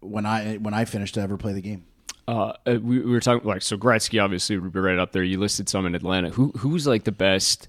when 0.00 0.26
I 0.26 0.56
when 0.56 0.74
I 0.74 0.84
finished 0.84 1.14
to 1.14 1.20
ever 1.20 1.36
play 1.36 1.52
the 1.52 1.62
game. 1.62 1.84
Uh, 2.26 2.52
uh, 2.66 2.78
we, 2.82 3.00
we 3.00 3.10
were 3.10 3.20
talking 3.20 3.48
like 3.48 3.62
so 3.62 3.76
Gretzky 3.76 4.22
obviously 4.22 4.58
would 4.58 4.72
be 4.72 4.80
right 4.80 4.98
up 4.98 5.12
there. 5.12 5.22
You 5.22 5.40
listed 5.40 5.68
some 5.68 5.86
in 5.86 5.94
Atlanta. 5.94 6.30
Who 6.30 6.52
who's 6.58 6.86
like 6.86 7.04
the 7.04 7.12
best 7.12 7.68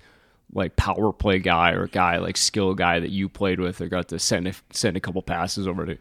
like 0.53 0.75
power 0.75 1.13
play 1.13 1.39
guy 1.39 1.72
or 1.72 1.88
guy 1.88 2.17
like 2.17 2.36
skill 2.36 2.74
guy 2.74 3.00
that 3.00 3.12
you 3.12 3.29
played 3.29 3.60
with 3.60 3.79
or 3.81 3.88
got 3.88 4.08
to 4.10 4.17
send 4.17 4.48
a, 4.48 4.53
send 4.72 4.98
a 4.98 5.00
couple 5.00 5.22
passes 5.22 5.67
over 5.67 5.86
to? 5.86 5.98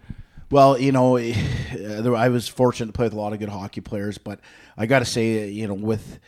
Well, 0.50 0.78
you 0.78 0.92
know, 0.92 1.18
I 2.14 2.28
was 2.28 2.48
fortunate 2.48 2.86
to 2.88 2.92
play 2.92 3.06
with 3.06 3.12
a 3.12 3.16
lot 3.16 3.32
of 3.32 3.38
good 3.38 3.48
hockey 3.48 3.80
players, 3.80 4.18
but 4.18 4.40
I 4.76 4.86
got 4.86 5.00
to 5.00 5.04
say, 5.04 5.48
you 5.48 5.68
know, 5.68 5.74
with 5.74 6.18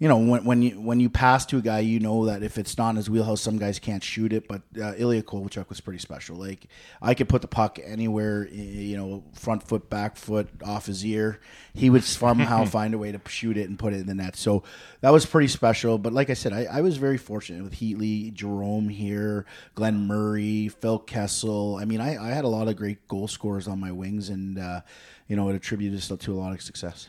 you 0.00 0.06
know, 0.06 0.18
when 0.18 0.44
when 0.44 0.62
you 0.62 0.80
when 0.80 1.00
you 1.00 1.10
pass 1.10 1.44
to 1.46 1.58
a 1.58 1.60
guy, 1.60 1.80
you 1.80 1.98
know 1.98 2.26
that 2.26 2.44
if 2.44 2.56
it's 2.56 2.78
not 2.78 2.90
in 2.90 2.96
his 2.96 3.10
wheelhouse, 3.10 3.40
some 3.40 3.58
guys 3.58 3.80
can't 3.80 4.02
shoot 4.02 4.32
it. 4.32 4.46
But 4.46 4.62
uh, 4.80 4.94
Ilya 4.96 5.24
Kovalchuk 5.24 5.68
was 5.68 5.80
pretty 5.80 5.98
special. 5.98 6.36
Like 6.36 6.68
I 7.02 7.14
could 7.14 7.28
put 7.28 7.42
the 7.42 7.48
puck 7.48 7.80
anywhere, 7.84 8.46
you 8.46 8.96
know, 8.96 9.24
front 9.32 9.64
foot, 9.64 9.90
back 9.90 10.16
foot, 10.16 10.48
off 10.64 10.86
his 10.86 11.04
ear. 11.04 11.40
He 11.74 11.90
would 11.90 12.04
somehow 12.18 12.64
find 12.64 12.94
a 12.94 12.98
way 12.98 13.10
to 13.10 13.20
shoot 13.26 13.56
it 13.56 13.68
and 13.68 13.76
put 13.76 13.92
it 13.92 13.96
in 13.96 14.06
the 14.06 14.14
net. 14.14 14.36
So 14.36 14.62
that 15.00 15.10
was 15.10 15.26
pretty 15.26 15.48
special. 15.48 15.98
But 15.98 16.12
like 16.12 16.30
I 16.30 16.34
said, 16.34 16.52
I, 16.52 16.66
I 16.70 16.80
was 16.80 16.96
very 16.96 17.18
fortunate 17.18 17.64
with 17.64 17.74
Heatley, 17.74 18.32
Jarome 18.32 18.92
here, 18.92 19.46
Glen 19.74 20.06
Murray, 20.06 20.68
Phil 20.68 21.00
Kessel. 21.00 21.76
I 21.76 21.84
mean, 21.84 22.00
I, 22.00 22.16
I 22.24 22.28
had 22.28 22.44
a 22.44 22.48
lot 22.48 22.68
of 22.68 22.76
great 22.76 23.08
goal 23.08 23.26
scorers 23.26 23.66
on 23.66 23.80
my 23.80 23.90
wings, 23.90 24.28
and 24.28 24.60
uh, 24.60 24.82
you 25.26 25.34
know, 25.34 25.48
it 25.48 25.56
attributed 25.56 26.20
to 26.20 26.32
a 26.32 26.38
lot 26.38 26.52
of 26.52 26.62
success. 26.62 27.08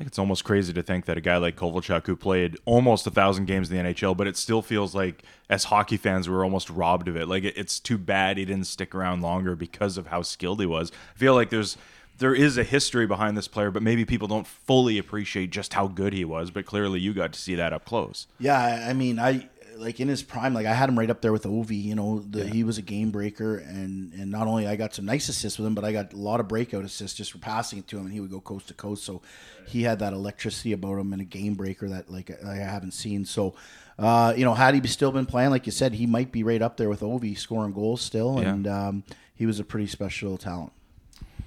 Think 0.00 0.08
it's 0.08 0.18
almost 0.18 0.44
crazy 0.44 0.72
to 0.72 0.82
think 0.82 1.04
that 1.04 1.18
a 1.18 1.20
guy 1.20 1.36
like 1.36 1.56
Kovalchuk, 1.56 2.06
who 2.06 2.16
played 2.16 2.56
almost 2.64 3.06
a 3.06 3.10
thousand 3.10 3.44
games 3.44 3.70
in 3.70 3.76
the 3.76 3.92
NHL, 3.92 4.16
but 4.16 4.26
it 4.26 4.38
still 4.38 4.62
feels 4.62 4.94
like 4.94 5.24
as 5.50 5.64
hockey 5.64 5.98
fans 5.98 6.26
we 6.26 6.34
we're 6.34 6.42
almost 6.42 6.70
robbed 6.70 7.06
of 7.06 7.18
it. 7.18 7.28
Like 7.28 7.44
it's 7.44 7.78
too 7.78 7.98
bad 7.98 8.38
he 8.38 8.46
didn't 8.46 8.66
stick 8.66 8.94
around 8.94 9.20
longer 9.20 9.54
because 9.54 9.98
of 9.98 10.06
how 10.06 10.22
skilled 10.22 10.58
he 10.58 10.64
was. 10.64 10.90
I 11.14 11.18
feel 11.18 11.34
like 11.34 11.50
there's 11.50 11.76
there 12.16 12.34
is 12.34 12.56
a 12.56 12.64
history 12.64 13.06
behind 13.06 13.36
this 13.36 13.46
player, 13.46 13.70
but 13.70 13.82
maybe 13.82 14.06
people 14.06 14.26
don't 14.26 14.46
fully 14.46 14.96
appreciate 14.96 15.50
just 15.50 15.74
how 15.74 15.86
good 15.86 16.14
he 16.14 16.24
was. 16.24 16.50
But 16.50 16.64
clearly, 16.64 16.98
you 16.98 17.12
got 17.12 17.34
to 17.34 17.38
see 17.38 17.54
that 17.56 17.74
up 17.74 17.84
close. 17.84 18.26
Yeah, 18.38 18.86
I 18.88 18.94
mean, 18.94 19.18
I 19.18 19.50
like 19.80 19.98
in 19.98 20.08
his 20.08 20.22
prime, 20.22 20.54
like 20.54 20.66
I 20.66 20.74
had 20.74 20.88
him 20.88 20.98
right 20.98 21.10
up 21.10 21.20
there 21.20 21.32
with 21.32 21.44
Ovi. 21.44 21.82
You 21.82 21.94
know, 21.94 22.20
the, 22.20 22.44
yeah. 22.44 22.52
he 22.52 22.64
was 22.64 22.78
a 22.78 22.82
game 22.82 23.10
breaker, 23.10 23.56
and 23.56 24.12
and 24.12 24.30
not 24.30 24.46
only 24.46 24.66
I 24.66 24.76
got 24.76 24.94
some 24.94 25.06
nice 25.06 25.28
assists 25.28 25.58
with 25.58 25.66
him, 25.66 25.74
but 25.74 25.84
I 25.84 25.92
got 25.92 26.12
a 26.12 26.16
lot 26.16 26.40
of 26.40 26.48
breakout 26.48 26.84
assists 26.84 27.16
just 27.16 27.32
for 27.32 27.38
passing 27.38 27.78
it 27.78 27.88
to 27.88 27.98
him, 27.98 28.04
and 28.04 28.12
he 28.12 28.20
would 28.20 28.30
go 28.30 28.40
coast 28.40 28.68
to 28.68 28.74
coast. 28.74 29.04
So 29.04 29.22
he 29.66 29.82
had 29.82 29.98
that 30.00 30.12
electricity 30.12 30.72
about 30.72 30.98
him 30.98 31.12
and 31.12 31.22
a 31.22 31.24
game 31.24 31.54
breaker 31.54 31.88
that 31.88 32.10
like 32.10 32.30
I 32.44 32.56
haven't 32.56 32.92
seen. 32.92 33.24
So. 33.24 33.54
Uh, 33.98 34.32
you 34.34 34.46
know, 34.46 34.54
had 34.54 34.74
he 34.74 34.86
still 34.88 35.12
been 35.12 35.26
playing, 35.26 35.50
like 35.50 35.66
you 35.66 35.72
said, 35.72 35.92
he 35.92 36.06
might 36.06 36.32
be 36.32 36.42
right 36.42 36.62
up 36.62 36.78
there 36.78 36.88
with 36.88 37.00
Ovi, 37.00 37.36
scoring 37.36 37.74
goals 37.74 38.00
still, 38.00 38.40
yeah. 38.40 38.48
and 38.48 38.66
um, 38.66 39.04
he 39.34 39.44
was 39.44 39.60
a 39.60 39.64
pretty 39.64 39.86
special 39.86 40.38
talent. 40.38 40.72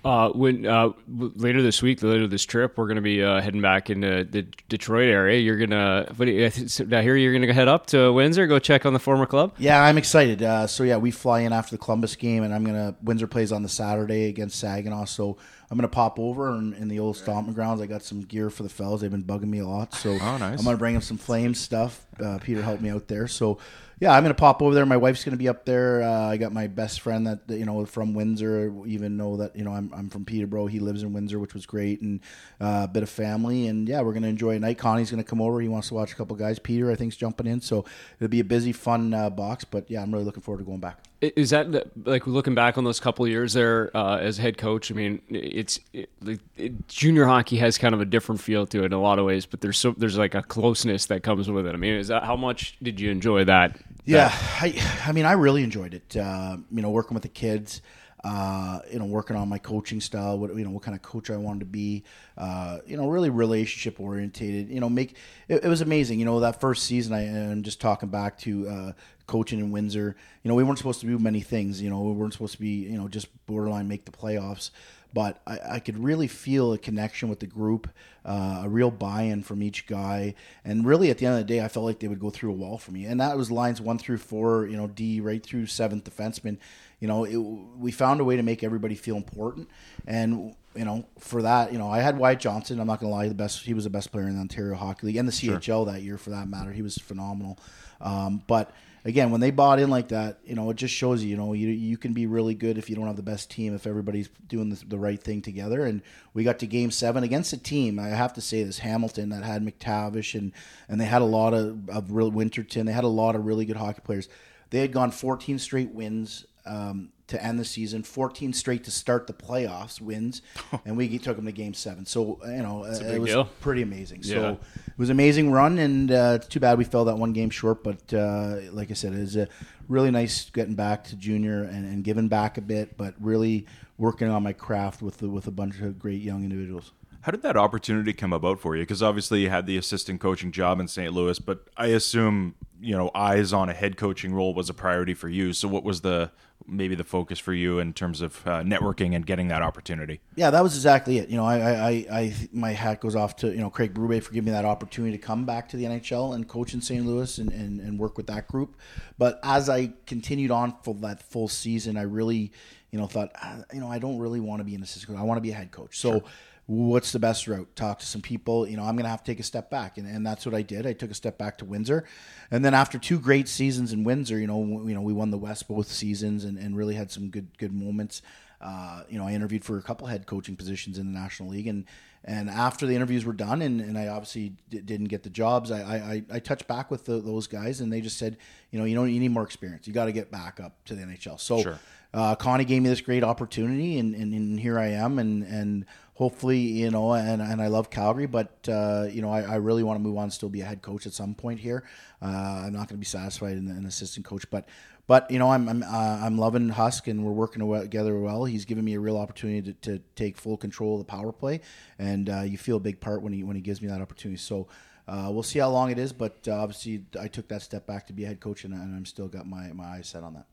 Uh, 0.04 0.30
when 0.32 0.66
uh, 0.66 0.90
later 1.08 1.62
this 1.62 1.82
week, 1.82 2.04
later 2.04 2.28
this 2.28 2.44
trip, 2.44 2.78
we're 2.78 2.88
going 2.88 2.98
to 2.98 3.02
be 3.02 3.24
uh, 3.24 3.40
heading 3.40 3.62
back 3.62 3.90
into 3.90 4.26
the 4.26 4.46
Detroit 4.68 5.08
area. 5.08 5.40
You're 5.40 5.58
gonna, 5.58 6.12
what 6.18 6.26
do 6.26 6.32
you, 6.32 6.46
I 6.46 7.02
hear 7.02 7.16
you're 7.16 7.32
going 7.32 7.48
to 7.48 7.54
head 7.54 7.70
up 7.70 7.86
to 7.88 8.12
Windsor, 8.12 8.46
go 8.48 8.60
check 8.60 8.86
on 8.86 8.92
the 8.92 9.00
former 9.00 9.26
club. 9.26 9.54
Yeah, 9.58 9.82
I'm 9.82 9.98
excited. 9.98 10.44
Uh, 10.44 10.68
so 10.68 10.84
yeah, 10.84 10.98
we 10.98 11.12
fly 11.12 11.42
in 11.42 11.54
after 11.54 11.72
the 11.72 11.78
Columbus 11.78 12.16
game, 12.16 12.44
and 12.44 12.54
I'm 12.54 12.66
gonna 12.66 12.96
Windsor 13.02 13.28
plays 13.28 13.52
on 13.52 13.64
the 13.64 13.70
Saturday 13.70 14.26
against 14.26 14.60
Saginaw. 14.60 15.06
So 15.06 15.38
I'm 15.72 15.78
gonna 15.78 15.88
pop 15.88 16.20
over 16.20 16.50
in, 16.50 16.74
in 16.74 16.88
the 16.88 17.00
old 17.00 17.16
stomping 17.16 17.54
grounds. 17.54 17.82
I 17.82 17.86
got 17.86 18.04
some 18.04 18.22
gear 18.22 18.50
for 18.50 18.64
the 18.64 18.70
fellas. 18.70 19.02
They've 19.02 19.12
been 19.12 19.24
bugging 19.24 19.44
me 19.44 19.60
a 19.60 19.68
lot, 19.68 19.94
so 19.94 20.12
oh, 20.12 20.38
nice. 20.38 20.60
I'm 20.60 20.66
gonna 20.66 20.78
bring 20.78 20.94
them 20.94 21.02
some 21.02 21.18
flame 21.18 21.54
stuff. 21.54 22.06
Uh, 22.20 22.40
Peter 22.40 22.62
helped 22.62 22.82
me 22.82 22.90
out 22.90 23.08
there, 23.08 23.28
so 23.28 23.58
yeah, 24.04 24.12
I'm 24.12 24.22
gonna 24.22 24.34
pop 24.34 24.62
over 24.62 24.76
there. 24.76 24.86
My 24.86 24.98
wife's 24.98 25.24
gonna 25.24 25.38
be 25.38 25.48
up 25.48 25.64
there. 25.64 26.04
Uh, 26.04 26.28
I 26.28 26.36
got 26.36 26.52
my 26.52 26.68
best 26.68 27.00
friend 27.00 27.26
that, 27.26 27.40
you 27.48 27.64
know 27.64 27.86
from 27.86 28.14
Windsor. 28.14 28.74
Even 28.86 29.16
know 29.16 29.38
that 29.38 29.56
you 29.56 29.64
know 29.64 29.72
I'm, 29.72 29.94
I'm 29.96 30.10
from 30.10 30.26
Peterborough. 30.26 30.68
He 30.68 30.82
lives 30.82 31.04
in 31.04 31.14
Windsor, 31.14 31.40
which 31.40 31.54
was 31.54 31.66
great, 31.66 32.02
and 32.02 32.20
uh, 32.60 32.82
a 32.84 32.88
bit 32.90 33.02
of 33.02 33.10
family. 33.10 33.66
And 33.68 33.88
yeah, 33.88 34.02
we're 34.02 34.12
gonna 34.12 34.28
enjoy 34.28 34.58
a 34.58 34.60
night. 34.60 34.78
Connie's 34.78 35.10
gonna 35.10 35.24
come 35.24 35.40
over. 35.40 35.62
He 35.62 35.70
wants 35.70 35.88
to 35.88 35.94
watch 35.94 36.12
a 36.12 36.16
couple 36.16 36.36
guys. 36.36 36.60
Peter, 36.60 36.92
I 36.92 36.96
think's 36.96 37.16
jumping 37.16 37.48
in, 37.48 37.62
so 37.62 37.86
it'll 38.20 38.28
be 38.28 38.42
a 38.42 38.44
busy, 38.44 38.74
fun 38.74 39.14
uh, 39.14 39.30
box. 39.30 39.64
But 39.64 39.90
yeah, 39.90 40.02
I'm 40.02 40.12
really 40.12 40.26
looking 40.26 40.44
forward 40.44 40.60
to 40.60 40.66
going 40.66 40.82
back. 40.82 41.00
Is 41.22 41.52
that 41.52 41.96
like 42.06 42.28
looking 42.28 42.56
back 42.56 42.78
on 42.78 42.84
those 42.84 43.00
couple 43.00 43.26
years 43.26 43.54
there 43.54 43.90
uh, 43.96 44.18
as 44.18 44.38
head 44.38 44.58
coach? 44.58 44.92
I 44.92 44.96
mean, 44.96 45.22
it's 45.30 45.80
it, 45.94 46.10
it, 46.58 46.90
junior 46.90 47.24
hockey 47.24 47.56
has 47.56 47.78
kind 47.78 47.96
of 47.96 48.02
a 48.02 48.06
different 48.06 48.42
feel 48.42 48.66
to 48.68 48.84
it 48.84 48.88
in 48.88 48.92
a 48.92 49.02
lot 49.02 49.18
of 49.18 49.26
ways, 49.26 49.46
but 49.46 49.62
there's 49.62 49.78
so 49.78 49.92
there's 49.92 50.18
like 50.18 50.36
a 50.36 50.44
closeness 50.44 51.06
that 51.06 51.24
comes 51.24 51.50
with 51.50 51.66
it. 51.66 51.74
I 51.74 51.78
mean, 51.78 51.94
is 51.94 52.10
that 52.10 52.26
how 52.26 52.36
much 52.36 52.76
did 52.84 53.00
you 53.00 53.10
enjoy 53.10 53.46
that? 53.46 53.80
Yeah, 54.06 54.32
I, 54.34 55.00
I 55.06 55.12
mean, 55.12 55.26
I 55.26 55.34
really 55.34 55.64
enjoyed 55.64 55.94
it. 55.94 56.18
Uh, 56.18 56.58
you 56.72 56.82
know, 56.82 56.90
working 56.90 57.14
with 57.14 57.24
the 57.24 57.30
kids. 57.30 57.82
Uh, 58.24 58.80
you 58.90 59.00
know, 59.00 59.06
working 59.06 59.36
on 59.36 59.50
my 59.50 59.58
coaching 59.58 60.00
style, 60.00 60.40
what 60.40 60.56
you 60.56 60.64
know, 60.64 60.70
what 60.70 60.82
kind 60.82 60.96
of 60.96 61.02
coach 61.02 61.30
I 61.30 61.36
wanted 61.36 61.60
to 61.60 61.66
be. 61.66 62.06
Uh, 62.38 62.78
you 62.86 62.96
know, 62.96 63.10
really 63.10 63.30
relationship 63.30 64.00
orientated. 64.00 64.70
You 64.70 64.80
know, 64.80 64.90
make 64.90 65.18
it, 65.50 65.66
it, 65.66 65.68
was 65.68 65.82
amazing. 65.82 66.20
You 66.20 66.26
know, 66.26 66.40
that 66.40 66.62
first 66.62 66.84
season, 66.84 67.14
I 67.14 67.26
am 67.26 67.64
just 67.64 67.82
talking 67.82 68.08
back 68.08 68.38
to 68.40 68.68
uh, 68.70 68.92
coaching 69.28 69.60
in 69.60 69.72
Windsor. 69.72 70.16
You 70.42 70.50
know, 70.50 70.56
we 70.56 70.64
weren't 70.64 70.78
supposed 70.78 71.02
to 71.02 71.06
do 71.06 71.20
many 71.20 71.42
things. 71.42 71.82
You 71.82 71.90
know, 71.90 72.02
we 72.02 72.14
weren't 72.14 72.32
supposed 72.32 72.54
to 72.54 72.62
be 72.62 72.86
you 72.86 72.98
know 72.98 73.10
just 73.10 73.28
borderline 73.46 73.90
make 73.90 74.06
the 74.06 74.12
playoffs 74.12 74.72
but 75.14 75.42
I, 75.46 75.60
I, 75.74 75.80
could 75.80 75.98
really 75.98 76.28
feel 76.28 76.74
a 76.74 76.78
connection 76.78 77.30
with 77.30 77.40
the 77.40 77.48
group, 77.48 77.88
uh, 78.26 78.62
a 78.64 78.70
real 78.70 78.90
buy-in 78.90 79.44
from 79.44 79.62
each 79.62 79.86
guy, 79.86 80.34
and 80.66 80.86
really 80.86 81.10
at 81.12 81.20
the 81.20 81.26
end 81.26 81.36
of 81.36 81.48
the 81.48 81.54
day, 81.54 81.64
I 81.64 81.68
felt 81.68 81.86
like 81.86 82.00
they 82.00 82.08
would 82.08 82.20
go 82.20 82.30
through 82.30 82.52
a 82.52 82.56
wall 82.56 82.78
for 82.78 82.92
me, 82.92 83.06
and 83.06 83.20
that 83.20 83.38
was 83.38 83.52
lines 83.52 83.80
one 83.80 84.00
through 84.00 84.18
four, 84.18 84.66
you 84.66 84.76
know, 84.76 84.88
D 84.88 85.22
right 85.22 85.44
through 85.44 85.68
seventh 85.68 86.04
defenseman. 86.04 86.58
You 87.04 87.10
know, 87.10 87.26
it, 87.26 87.36
we 87.36 87.92
found 87.92 88.22
a 88.22 88.24
way 88.24 88.38
to 88.38 88.44
make 88.44 88.64
everybody 88.64 88.96
feel 88.96 89.18
important, 89.18 89.68
and 90.08 90.56
you 90.74 90.86
know, 90.86 91.06
for 91.20 91.42
that, 91.42 91.74
you 91.74 91.78
know, 91.78 91.90
I 91.90 92.00
had 92.00 92.18
Wyatt 92.18 92.40
Johnston. 92.40 92.80
I'm 92.80 92.88
not 92.88 93.02
going 93.02 93.12
to 93.12 93.14
lie, 93.14 93.28
the 93.28 93.34
best. 93.34 93.66
He 93.66 93.74
was 93.74 93.84
the 93.84 93.90
best 93.90 94.10
player 94.14 94.26
in 94.26 94.36
the 94.36 94.40
Ontario 94.40 94.76
Hockey 94.76 95.08
League 95.08 95.18
and 95.18 95.28
the 95.28 95.34
CHL 95.34 95.62
sure. 95.62 95.86
that 95.88 96.02
year, 96.02 96.18
for 96.18 96.30
that 96.30 96.48
matter. 96.48 96.72
He 96.72 96.82
was 96.82 96.98
phenomenal, 96.98 97.60
um, 98.00 98.42
but 98.48 98.72
again, 99.04 99.32
when 99.32 99.42
they 99.42 99.52
bought 99.52 99.80
in 99.80 99.90
like 99.90 100.08
that, 100.08 100.40
you 100.46 100.56
know, 100.56 100.70
it 100.70 100.78
just 100.78 100.94
shows 100.94 101.22
you, 101.22 101.30
you 101.30 101.36
know, 101.36 101.52
you, 101.52 101.68
you 101.68 101.98
can 101.98 102.14
be 102.14 102.26
really 102.26 102.56
good 102.56 102.78
if 102.78 102.90
you 102.90 102.96
don't 102.96 103.08
have 103.08 103.18
the 103.18 103.22
best 103.22 103.52
team, 103.52 103.76
if 103.76 103.86
everybody's 103.86 104.30
doing 104.48 104.70
the, 104.70 104.82
the 104.86 104.98
right 104.98 105.22
thing 105.22 105.42
together. 105.42 105.84
And 105.84 106.02
we 106.34 106.46
got 106.46 106.60
to 106.60 106.68
game 106.68 106.90
seven 106.90 107.24
against 107.24 107.52
a 107.52 107.58
team, 107.58 108.00
I 108.00 108.08
have 108.08 108.34
to 108.36 108.42
say 108.42 108.64
this, 108.64 108.80
Hamilton, 108.80 109.28
that 109.30 109.44
had 109.44 109.62
McTavish 109.62 110.40
and, 110.40 110.54
and 110.88 111.02
they 111.02 111.06
had 111.06 111.22
a 111.22 111.26
lot 111.26 111.54
of, 111.54 111.90
of 111.90 112.14
real 112.14 112.32
Winterton. 112.32 112.86
They 112.86 112.94
had 112.94 113.04
a 113.04 113.10
lot 113.10 113.36
of 113.36 113.46
really 113.46 113.66
good 113.66 113.76
hockey 113.76 114.02
players. 114.06 114.30
They 114.70 114.80
had 114.80 114.92
gone 114.92 115.12
14 115.12 115.60
straight 115.60 115.92
wins. 115.92 116.46
Um, 116.66 117.10
to 117.28 117.44
end 117.44 117.58
the 117.58 117.66
season, 117.66 118.04
14 118.04 118.54
straight 118.54 118.84
to 118.84 118.92
start 118.92 119.28
the 119.28 119.34
playoffs 119.34 120.00
wins, 120.00 120.42
and 120.86 120.98
we 120.98 121.18
took 121.18 121.36
them 121.36 121.46
to 121.46 121.52
Game 121.52 121.74
Seven. 121.74 122.06
So 122.06 122.40
you 122.46 122.62
know 122.62 122.84
it 122.84 123.18
was 123.20 123.30
deal. 123.30 123.46
pretty 123.60 123.82
amazing. 123.82 124.24
So 124.24 124.34
yeah. 124.34 124.52
it 124.52 124.98
was 124.98 125.10
an 125.10 125.16
amazing 125.16 125.52
run, 125.52 125.80
and 125.80 126.12
uh, 126.12 126.34
it's 126.36 126.48
too 126.48 126.60
bad 126.60 126.78
we 126.78 126.84
fell 126.84 127.06
that 127.06 127.18
one 127.18 127.34
game 127.34 127.50
short. 127.50 127.84
But 127.84 128.14
uh, 128.14 128.58
like 128.72 128.92
I 128.92 128.94
said, 128.94 129.14
it 129.14 129.20
was 129.20 129.36
a 129.36 129.48
really 129.88 130.12
nice 130.12 130.50
getting 130.50 130.76
back 130.76 131.06
to 131.06 131.16
junior 131.16 131.64
and, 131.64 131.86
and 131.86 132.04
giving 132.04 132.28
back 132.28 132.58
a 132.58 132.62
bit, 132.62 132.98
but 132.98 133.16
really 133.20 133.66
working 133.98 134.30
on 134.30 134.44
my 134.44 134.54
craft 134.54 135.02
with 135.02 135.18
the, 135.18 135.30
with 135.30 135.48
a 135.48 135.52
bunch 135.52 135.80
of 135.80 136.00
great 136.00 136.22
young 136.22 136.44
individuals. 136.44 136.92
How 137.24 137.32
did 137.32 137.42
that 137.44 137.56
opportunity 137.56 138.12
come 138.12 138.34
about 138.34 138.60
for 138.60 138.76
you? 138.76 138.82
Because 138.82 139.02
obviously 139.02 139.42
you 139.44 139.50
had 139.50 139.66
the 139.66 139.78
assistant 139.78 140.20
coaching 140.20 140.52
job 140.52 140.82
in 140.82 140.90
St. 140.90 141.14
Louis, 141.14 141.40
but 141.40 141.70
I 141.78 141.88
assume 141.88 142.56
you 142.82 142.98
know 142.98 143.12
eyes 143.16 143.54
on 143.54 143.70
a 143.70 143.74
head 143.74 143.96
coaching 143.96 144.34
role 144.34 144.54
was 144.54 144.70
a 144.70 144.74
priority 144.74 145.14
for 145.14 145.30
you. 145.30 145.54
So 145.54 145.70
what 145.70 145.86
was 145.86 146.02
the 146.02 146.32
maybe 146.68 146.96
the 146.96 147.06
focus 147.06 147.40
for 147.40 147.54
you 147.54 147.80
in 147.80 147.94
terms 147.94 148.20
of 148.20 148.46
uh, 148.46 148.62
networking 148.62 149.16
and 149.16 149.26
getting 149.26 149.48
that 149.48 149.62
opportunity? 149.62 150.20
Yeah, 150.36 150.50
that 150.50 150.62
was 150.62 150.76
exactly 150.76 151.18
it. 151.18 151.30
You 151.30 151.38
know, 151.38 151.46
I, 151.46 151.60
I, 151.60 151.90
I, 152.12 152.36
my 152.52 152.72
hat 152.72 153.00
goes 153.00 153.16
off 153.16 153.38
to 153.38 153.48
you 153.52 153.62
know 153.62 153.70
Craig 153.70 153.94
Berube 153.94 154.22
for 154.22 154.34
giving 154.34 154.48
me 154.48 154.52
that 154.52 154.66
opportunity 154.66 155.18
to 155.18 155.24
come 155.24 155.46
back 155.46 155.70
to 155.70 155.78
the 155.78 155.86
NHL 155.86 156.36
and 156.36 156.46
coach 156.46 156.74
in 156.74 156.82
St. 156.82 157.06
Louis 157.06 157.38
and, 157.38 157.54
and, 157.54 157.80
and 157.80 157.98
work 157.98 158.18
with 158.18 158.28
that 158.28 158.50
group. 158.50 158.76
But 159.18 159.40
as 159.44 159.70
I 159.70 159.94
continued 160.06 160.52
on 160.52 160.76
for 160.84 160.94
that 160.96 161.24
full 161.24 161.48
season, 161.48 161.96
I 161.96 162.02
really, 162.02 162.52
you 162.92 163.00
know, 163.00 163.08
thought, 163.08 163.32
ah, 163.42 163.60
you 163.72 163.80
know, 163.80 163.88
I 163.88 164.00
don't 164.00 164.20
really 164.20 164.42
want 164.42 164.60
to 164.60 164.66
be 164.66 164.76
an 164.76 164.84
assistant 164.84 165.16
coach. 165.16 165.22
I 165.22 165.26
want 165.26 165.38
to 165.38 165.42
be 165.42 165.52
a 165.52 165.56
head 165.56 165.72
coach. 165.72 165.98
So. 165.98 166.20
Sure 166.20 166.24
what's 166.66 167.12
the 167.12 167.20
best 167.20 167.48
route? 167.48 167.76
Talk 167.76 168.00
to 168.00 168.06
some 168.06 168.22
people. 168.22 168.68
You 168.68 168.78
know, 168.78 168.84
I'm 168.84 168.96
going 168.96 169.04
to 169.04 169.10
have 169.10 169.24
to 169.24 169.32
take 169.32 169.40
a 169.40 169.44
step 169.44 169.70
back, 169.70 169.98
and, 169.98 170.08
and 170.08 170.26
that's 170.26 170.46
what 170.46 170.56
I 170.56 170.62
did. 170.62 170.86
I 170.88 170.94
took 170.94 171.12
a 171.12 171.16
step 171.16 171.38
back 171.38 171.58
to 171.60 171.66
Windsor, 171.66 172.06
and 172.52 172.64
then 172.64 172.74
after 172.74 172.98
two 172.98 173.20
great 173.20 173.48
seasons 173.48 173.92
in 173.94 174.04
Windsor, 174.04 174.40
you 174.40 174.48
know, 174.48 174.62
w- 174.62 174.90
you 174.90 174.96
know, 174.96 175.02
we 175.02 175.14
won 175.14 175.32
the 175.32 175.38
West 175.38 175.68
both 175.68 175.88
seasons, 175.88 176.46
and, 176.46 176.58
and 176.58 176.78
really 176.78 176.96
had 176.96 177.12
some 177.12 177.30
good 177.30 177.58
good 177.58 177.74
moments. 177.74 178.22
Uh, 178.62 179.04
you 179.10 179.18
know, 179.18 179.28
I 179.28 179.34
interviewed 179.34 179.66
for 179.66 179.78
a 179.78 179.82
couple 179.82 180.08
head 180.08 180.26
coaching 180.26 180.56
positions 180.56 180.98
in 180.98 181.12
the 181.12 181.20
National 181.20 181.50
League, 181.50 181.68
and 181.68 181.86
and 182.24 182.50
after 182.50 182.86
the 182.86 182.96
interviews 182.96 183.26
were 183.26 183.34
done, 183.34 183.62
and, 183.62 183.82
and 183.82 183.98
I 183.98 184.08
obviously 184.08 184.54
d- 184.70 184.80
didn't 184.80 185.08
get 185.10 185.24
the 185.24 185.30
jobs, 185.30 185.70
I 185.70 185.82
I, 185.82 186.36
I 186.36 186.40
touched 186.40 186.68
back 186.68 186.90
with 186.90 187.04
the, 187.04 187.20
those 187.20 187.48
guys, 187.48 187.82
and 187.82 187.92
they 187.92 188.00
just 188.00 188.18
said, 188.18 188.38
you 188.72 188.80
know, 188.80 188.86
you 188.86 188.96
know, 188.96 189.04
you 189.04 189.20
need 189.20 189.32
more 189.32 189.44
experience. 189.44 189.86
You 189.86 189.92
got 189.92 190.06
to 190.06 190.14
get 190.14 190.32
back 190.32 190.62
up 190.62 190.84
to 190.86 190.96
the 190.96 191.02
NHL. 191.04 191.40
So. 191.40 191.62
Sure. 191.62 191.80
Uh, 192.14 192.36
Connie 192.36 192.66
gave 192.66 192.82
me 192.84 192.90
this 192.90 193.02
great 193.02 193.24
opportunity, 193.24 193.98
and, 193.98 194.14
and, 194.14 194.34
and 194.34 194.60
here 194.60 194.78
I 194.78 194.90
am, 194.90 195.18
and, 195.18 195.44
and 195.44 195.86
hopefully, 196.14 196.60
you 196.60 196.92
know, 196.92 197.14
and, 197.14 197.42
and 197.42 197.60
I 197.60 197.68
love 197.68 197.90
Calgary, 197.90 198.28
but 198.28 198.52
uh, 198.70 199.08
you 199.10 199.22
know, 199.22 199.32
I, 199.32 199.42
I 199.42 199.56
really 199.56 199.82
want 199.82 199.98
to 199.98 200.04
move 200.04 200.18
on, 200.18 200.24
and 200.24 200.34
still 200.34 200.50
be 200.50 200.62
a 200.62 200.66
head 200.66 200.84
coach 200.84 201.08
at 201.08 201.14
some 201.14 201.34
point 201.34 201.60
here. 201.60 201.84
Uh, 202.22 202.64
I'm 202.66 202.74
not 202.74 202.88
going 202.88 202.90
to 202.90 202.98
be 202.98 203.06
satisfied 203.06 203.58
in 203.58 203.68
an 203.68 203.86
assistant 203.86 204.26
coach, 204.26 204.48
but 204.52 204.68
but 205.08 205.30
you 205.32 205.40
know, 205.40 205.52
I'm 205.52 205.68
I'm, 205.68 205.82
uh, 205.82 206.20
I'm 206.22 206.38
loving 206.38 206.70
Husk, 206.70 207.08
and 207.08 207.26
we're 207.26 207.32
working 207.32 207.68
together 207.82 208.20
well. 208.20 208.46
He's 208.46 208.66
given 208.66 208.86
me 208.86 208.94
a 208.94 209.00
real 209.00 209.18
opportunity 209.18 209.74
to, 209.74 209.98
to 209.98 210.04
take 210.16 210.38
full 210.38 210.56
control 210.56 210.94
of 210.94 211.00
the 211.00 211.06
power 211.06 211.32
play, 211.32 211.62
and 211.98 212.30
uh, 212.30 212.42
you 212.42 212.60
feel 212.60 212.78
a 212.78 212.82
big 212.82 213.00
part 213.00 213.24
when 213.24 213.34
he 213.34 213.44
when 213.44 213.56
he 213.56 213.62
gives 213.62 213.82
me 213.82 213.88
that 213.88 214.02
opportunity. 214.02 214.38
So. 214.38 214.68
Uh, 215.06 215.28
we'll 215.30 215.44
see 215.44 215.60
how 215.60 215.70
long 215.70 215.92
it 215.92 216.00
is, 216.00 216.14
but 216.14 216.38
uh, 216.48 216.54
obviously 216.54 217.04
I 217.20 217.28
took 217.28 217.50
that 217.50 217.62
step 217.62 217.86
back 217.86 218.08
to 218.08 218.14
be 218.14 218.24
a 218.24 218.28
head 218.28 218.40
coach, 218.40 218.64
and, 218.64 218.74
and 218.74 218.96
I'm 218.96 219.06
still 219.06 219.28
got 219.28 219.46
my, 219.46 219.74
my 219.74 219.84
eyes 219.84 220.08
set 220.08 220.24
on 220.24 220.36
that. 220.36 220.46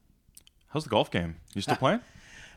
How's 0.70 0.84
the 0.84 0.90
golf 0.90 1.10
game? 1.10 1.36
You 1.54 1.62
still 1.62 1.76
playing? 1.76 2.00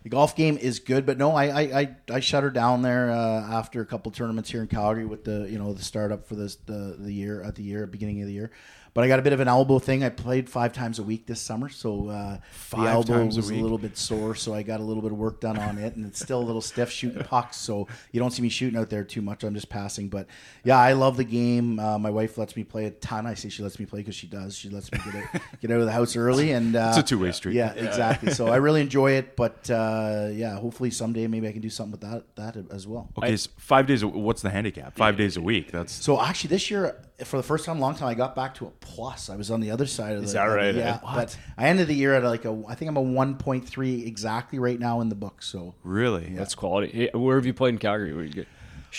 The 0.03 0.09
golf 0.09 0.35
game 0.35 0.57
is 0.57 0.79
good, 0.79 1.05
but 1.05 1.17
no, 1.17 1.31
I 1.31 1.45
I, 1.45 1.61
I, 1.61 1.95
I 2.15 2.19
shut 2.19 2.43
her 2.43 2.49
down 2.49 2.81
there 2.81 3.09
uh, 3.09 3.41
after 3.41 3.81
a 3.81 3.85
couple 3.85 4.11
tournaments 4.11 4.51
here 4.51 4.61
in 4.61 4.67
Calgary 4.67 5.05
with 5.05 5.23
the 5.23 5.47
you 5.49 5.57
know 5.57 5.73
the 5.73 5.83
startup 5.83 6.27
for 6.27 6.35
this 6.35 6.55
the 6.55 6.97
the 6.99 7.13
year 7.13 7.41
at 7.41 7.55
the 7.55 7.63
year 7.63 7.87
beginning 7.87 8.21
of 8.21 8.27
the 8.27 8.33
year. 8.33 8.51
But 8.93 9.03
I 9.03 9.07
got 9.07 9.17
a 9.17 9.23
bit 9.23 9.33
of 9.33 9.39
an 9.39 9.47
elbow 9.47 9.79
thing. 9.79 10.03
I 10.03 10.09
played 10.09 10.47
five 10.47 10.71
times 10.71 10.99
a 10.99 11.03
week 11.03 11.25
this 11.25 11.41
summer, 11.41 11.67
so 11.67 12.09
uh, 12.09 12.37
the 12.69 12.77
elbow 12.77 13.13
times 13.13 13.37
a 13.37 13.39
was 13.39 13.49
a, 13.49 13.53
week? 13.53 13.61
little 13.63 13.79
bit 13.79 13.97
sore. 13.97 14.35
So 14.35 14.53
I 14.53 14.61
got 14.61 14.79
a 14.79 14.83
little 14.83 15.01
bit 15.01 15.11
of 15.11 15.17
work 15.17 15.39
done 15.41 15.57
on 15.57 15.79
it, 15.79 15.95
and 15.95 16.05
it's 16.05 16.19
still 16.19 16.39
a 16.39 16.45
little 16.45 16.61
stiff 16.61 16.91
shooting 16.91 17.23
pucks. 17.29 17.57
So 17.57 17.87
you 18.11 18.19
don't 18.19 18.29
see 18.29 18.43
me 18.43 18.49
shooting 18.49 18.77
out 18.79 18.91
there 18.91 19.03
too 19.03 19.23
much. 19.23 19.43
I'm 19.43 19.55
just 19.55 19.69
passing. 19.69 20.09
But 20.09 20.27
yeah, 20.63 20.77
I 20.77 20.93
love 20.93 21.17
the 21.17 21.23
game. 21.23 21.79
Uh, 21.79 21.97
my 21.97 22.11
wife 22.11 22.37
lets 22.37 22.55
me 22.55 22.63
play 22.63 22.85
a 22.85 22.91
ton. 22.91 23.25
I 23.25 23.33
say 23.33 23.49
she 23.49 23.63
lets 23.63 23.79
me 23.79 23.87
play 23.87 24.01
because 24.01 24.15
she 24.15 24.27
does. 24.27 24.55
She 24.55 24.69
lets 24.69 24.91
me 24.91 24.99
get 25.03 25.15
out, 25.15 25.41
get 25.61 25.71
out 25.71 25.79
of 25.79 25.85
the 25.85 25.91
house 25.91 26.15
early, 26.15 26.51
and 26.51 26.75
uh, 26.75 26.89
It's 26.89 26.99
a 26.99 27.03
two-way 27.03 27.31
street. 27.31 27.55
Yeah, 27.55 27.73
exactly. 27.73 28.31
So 28.31 28.47
I 28.47 28.55
really 28.67 28.81
enjoy 28.81 29.13
it. 29.13 29.35
But 29.35 29.71
uh, 29.71 30.29
yeah, 30.31 30.59
hopefully 30.59 30.91
someday 30.91 31.25
maybe 31.25 31.47
I 31.47 31.51
can 31.51 31.61
do 31.61 31.69
something 31.71 31.93
with 31.93 32.01
that 32.01 32.35
that 32.35 32.71
as 32.71 32.85
well. 32.85 33.09
Okay, 33.17 33.35
so 33.37 33.49
five 33.57 33.87
days. 33.87 34.05
What's 34.05 34.43
the 34.43 34.51
handicap? 34.51 34.95
Five 34.95 35.17
days 35.17 35.35
a 35.35 35.41
week. 35.41 35.71
That's 35.71 35.91
So 35.91 36.21
actually, 36.21 36.49
this 36.49 36.69
year, 36.69 37.01
for 37.23 37.37
the 37.37 37.43
first 37.43 37.65
time 37.65 37.77
in 37.77 37.81
a 37.81 37.85
long 37.85 37.95
time, 37.95 38.07
I 38.09 38.13
got 38.13 38.35
back 38.35 38.55
to 38.55 38.65
a 38.65 38.69
plus. 38.79 39.29
I 39.29 39.35
was 39.35 39.49
on 39.51 39.59
the 39.61 39.71
other 39.71 39.85
side 39.85 40.13
of 40.15 40.21
the. 40.21 40.25
Is 40.27 40.33
that 40.33 40.45
right, 40.45 40.73
Yeah, 40.73 40.99
but 41.03 41.37
I 41.57 41.67
ended 41.67 41.87
the 41.87 41.95
year 41.95 42.13
at 42.15 42.23
like 42.23 42.45
a. 42.45 42.63
I 42.67 42.75
think 42.75 42.89
I'm 42.89 42.97
a 42.97 43.01
1.3 43.03 44.05
exactly 44.07 44.59
right 44.59 44.79
now 44.79 45.01
in 45.01 45.09
the 45.09 45.15
book. 45.15 45.41
So 45.41 45.75
really. 45.83 46.29
That's 46.35 46.55
quality. 46.55 47.09
Where 47.13 47.35
have 47.37 47.45
you 47.45 47.53
played 47.53 47.73
in 47.75 47.77
Calgary? 47.79 48.13
Where 48.13 48.23
you 48.23 48.33
get? 48.33 48.47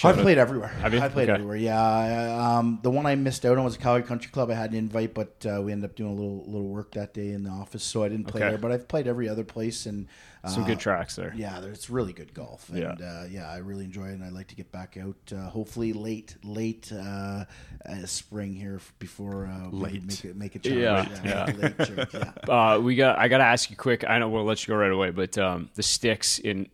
I've 0.03 0.17
played 0.17 0.39
everywhere. 0.39 0.69
Have 0.69 0.93
you? 0.93 1.01
I 1.01 1.09
played 1.09 1.29
Okay. 1.31 1.35
everywhere. 1.35 1.57
Yeah. 1.57 2.57
Um, 2.59 2.81
the 2.83 2.91
one 2.91 3.07
I 3.07 3.15
missed 3.15 3.47
out 3.47 3.57
on 3.59 3.65
was 3.65 3.77
Calgary 3.77 4.07
Country 4.07 4.29
Club. 4.33 4.51
I 4.51 4.55
had 4.55 4.73
an 4.73 4.77
invite, 4.77 5.15
but 5.15 5.47
uh, 5.47 5.63
we 5.63 5.71
ended 5.71 5.89
up 5.89 5.95
doing 5.95 6.11
a 6.11 6.15
little 6.15 6.45
little 6.47 6.67
work 6.69 6.93
that 6.95 7.15
day 7.15 7.31
in 7.31 7.45
the 7.45 7.51
office, 7.51 7.85
so 7.85 8.03
I 8.03 8.09
didn't 8.09 8.27
play 8.27 8.41
Okay. 8.41 8.49
there. 8.51 8.59
But 8.59 8.73
I've 8.73 8.89
played 8.89 9.07
every 9.07 9.29
other 9.29 9.45
place, 9.45 9.87
and 9.87 10.09
Some 10.49 10.65
good 10.65 10.79
tracks 10.79 11.17
there. 11.17 11.33
Yeah, 11.37 11.61
it's 11.65 11.89
really 11.91 12.13
good 12.13 12.35
golf, 12.35 12.69
and 12.69 12.79
Yeah. 12.79 12.93
uh, 13.01 13.27
yeah, 13.31 13.51
I 13.51 13.59
really 13.59 13.85
enjoy 13.85 14.09
it, 14.09 14.13
and 14.15 14.25
I'd 14.25 14.33
like 14.33 14.49
to 14.49 14.55
get 14.57 14.71
back 14.73 14.97
out. 14.97 15.17
Uh, 15.33 15.49
hopefully, 15.49 15.93
late 15.93 16.37
late 16.45 16.93
uh, 16.93 17.45
uh, 17.87 18.07
spring 18.07 18.55
here 18.55 18.81
before 18.99 19.47
uh, 19.47 19.69
Late. 19.71 20.05
make 20.05 20.25
it 20.25 20.37
make 20.37 20.55
a 20.55 20.59
challenge. 20.59 21.09
Yeah, 21.25 21.51
yeah. 21.59 21.71
yeah. 22.15 22.33
Uh, 22.55 22.79
we 22.79 22.95
got. 22.95 23.19
I 23.19 23.29
got 23.29 23.39
to 23.39 23.45
ask 23.45 23.71
you 23.71 23.77
quick. 23.77 24.05
I 24.07 24.19
know 24.19 24.29
we'll 24.29 24.45
let 24.45 24.67
you 24.67 24.73
go 24.75 24.79
right 24.79 24.93
away, 24.93 25.11
but 25.11 25.37
um, 25.39 25.71
the 25.75 25.83
sticks 25.83 26.39
in, 26.39 26.67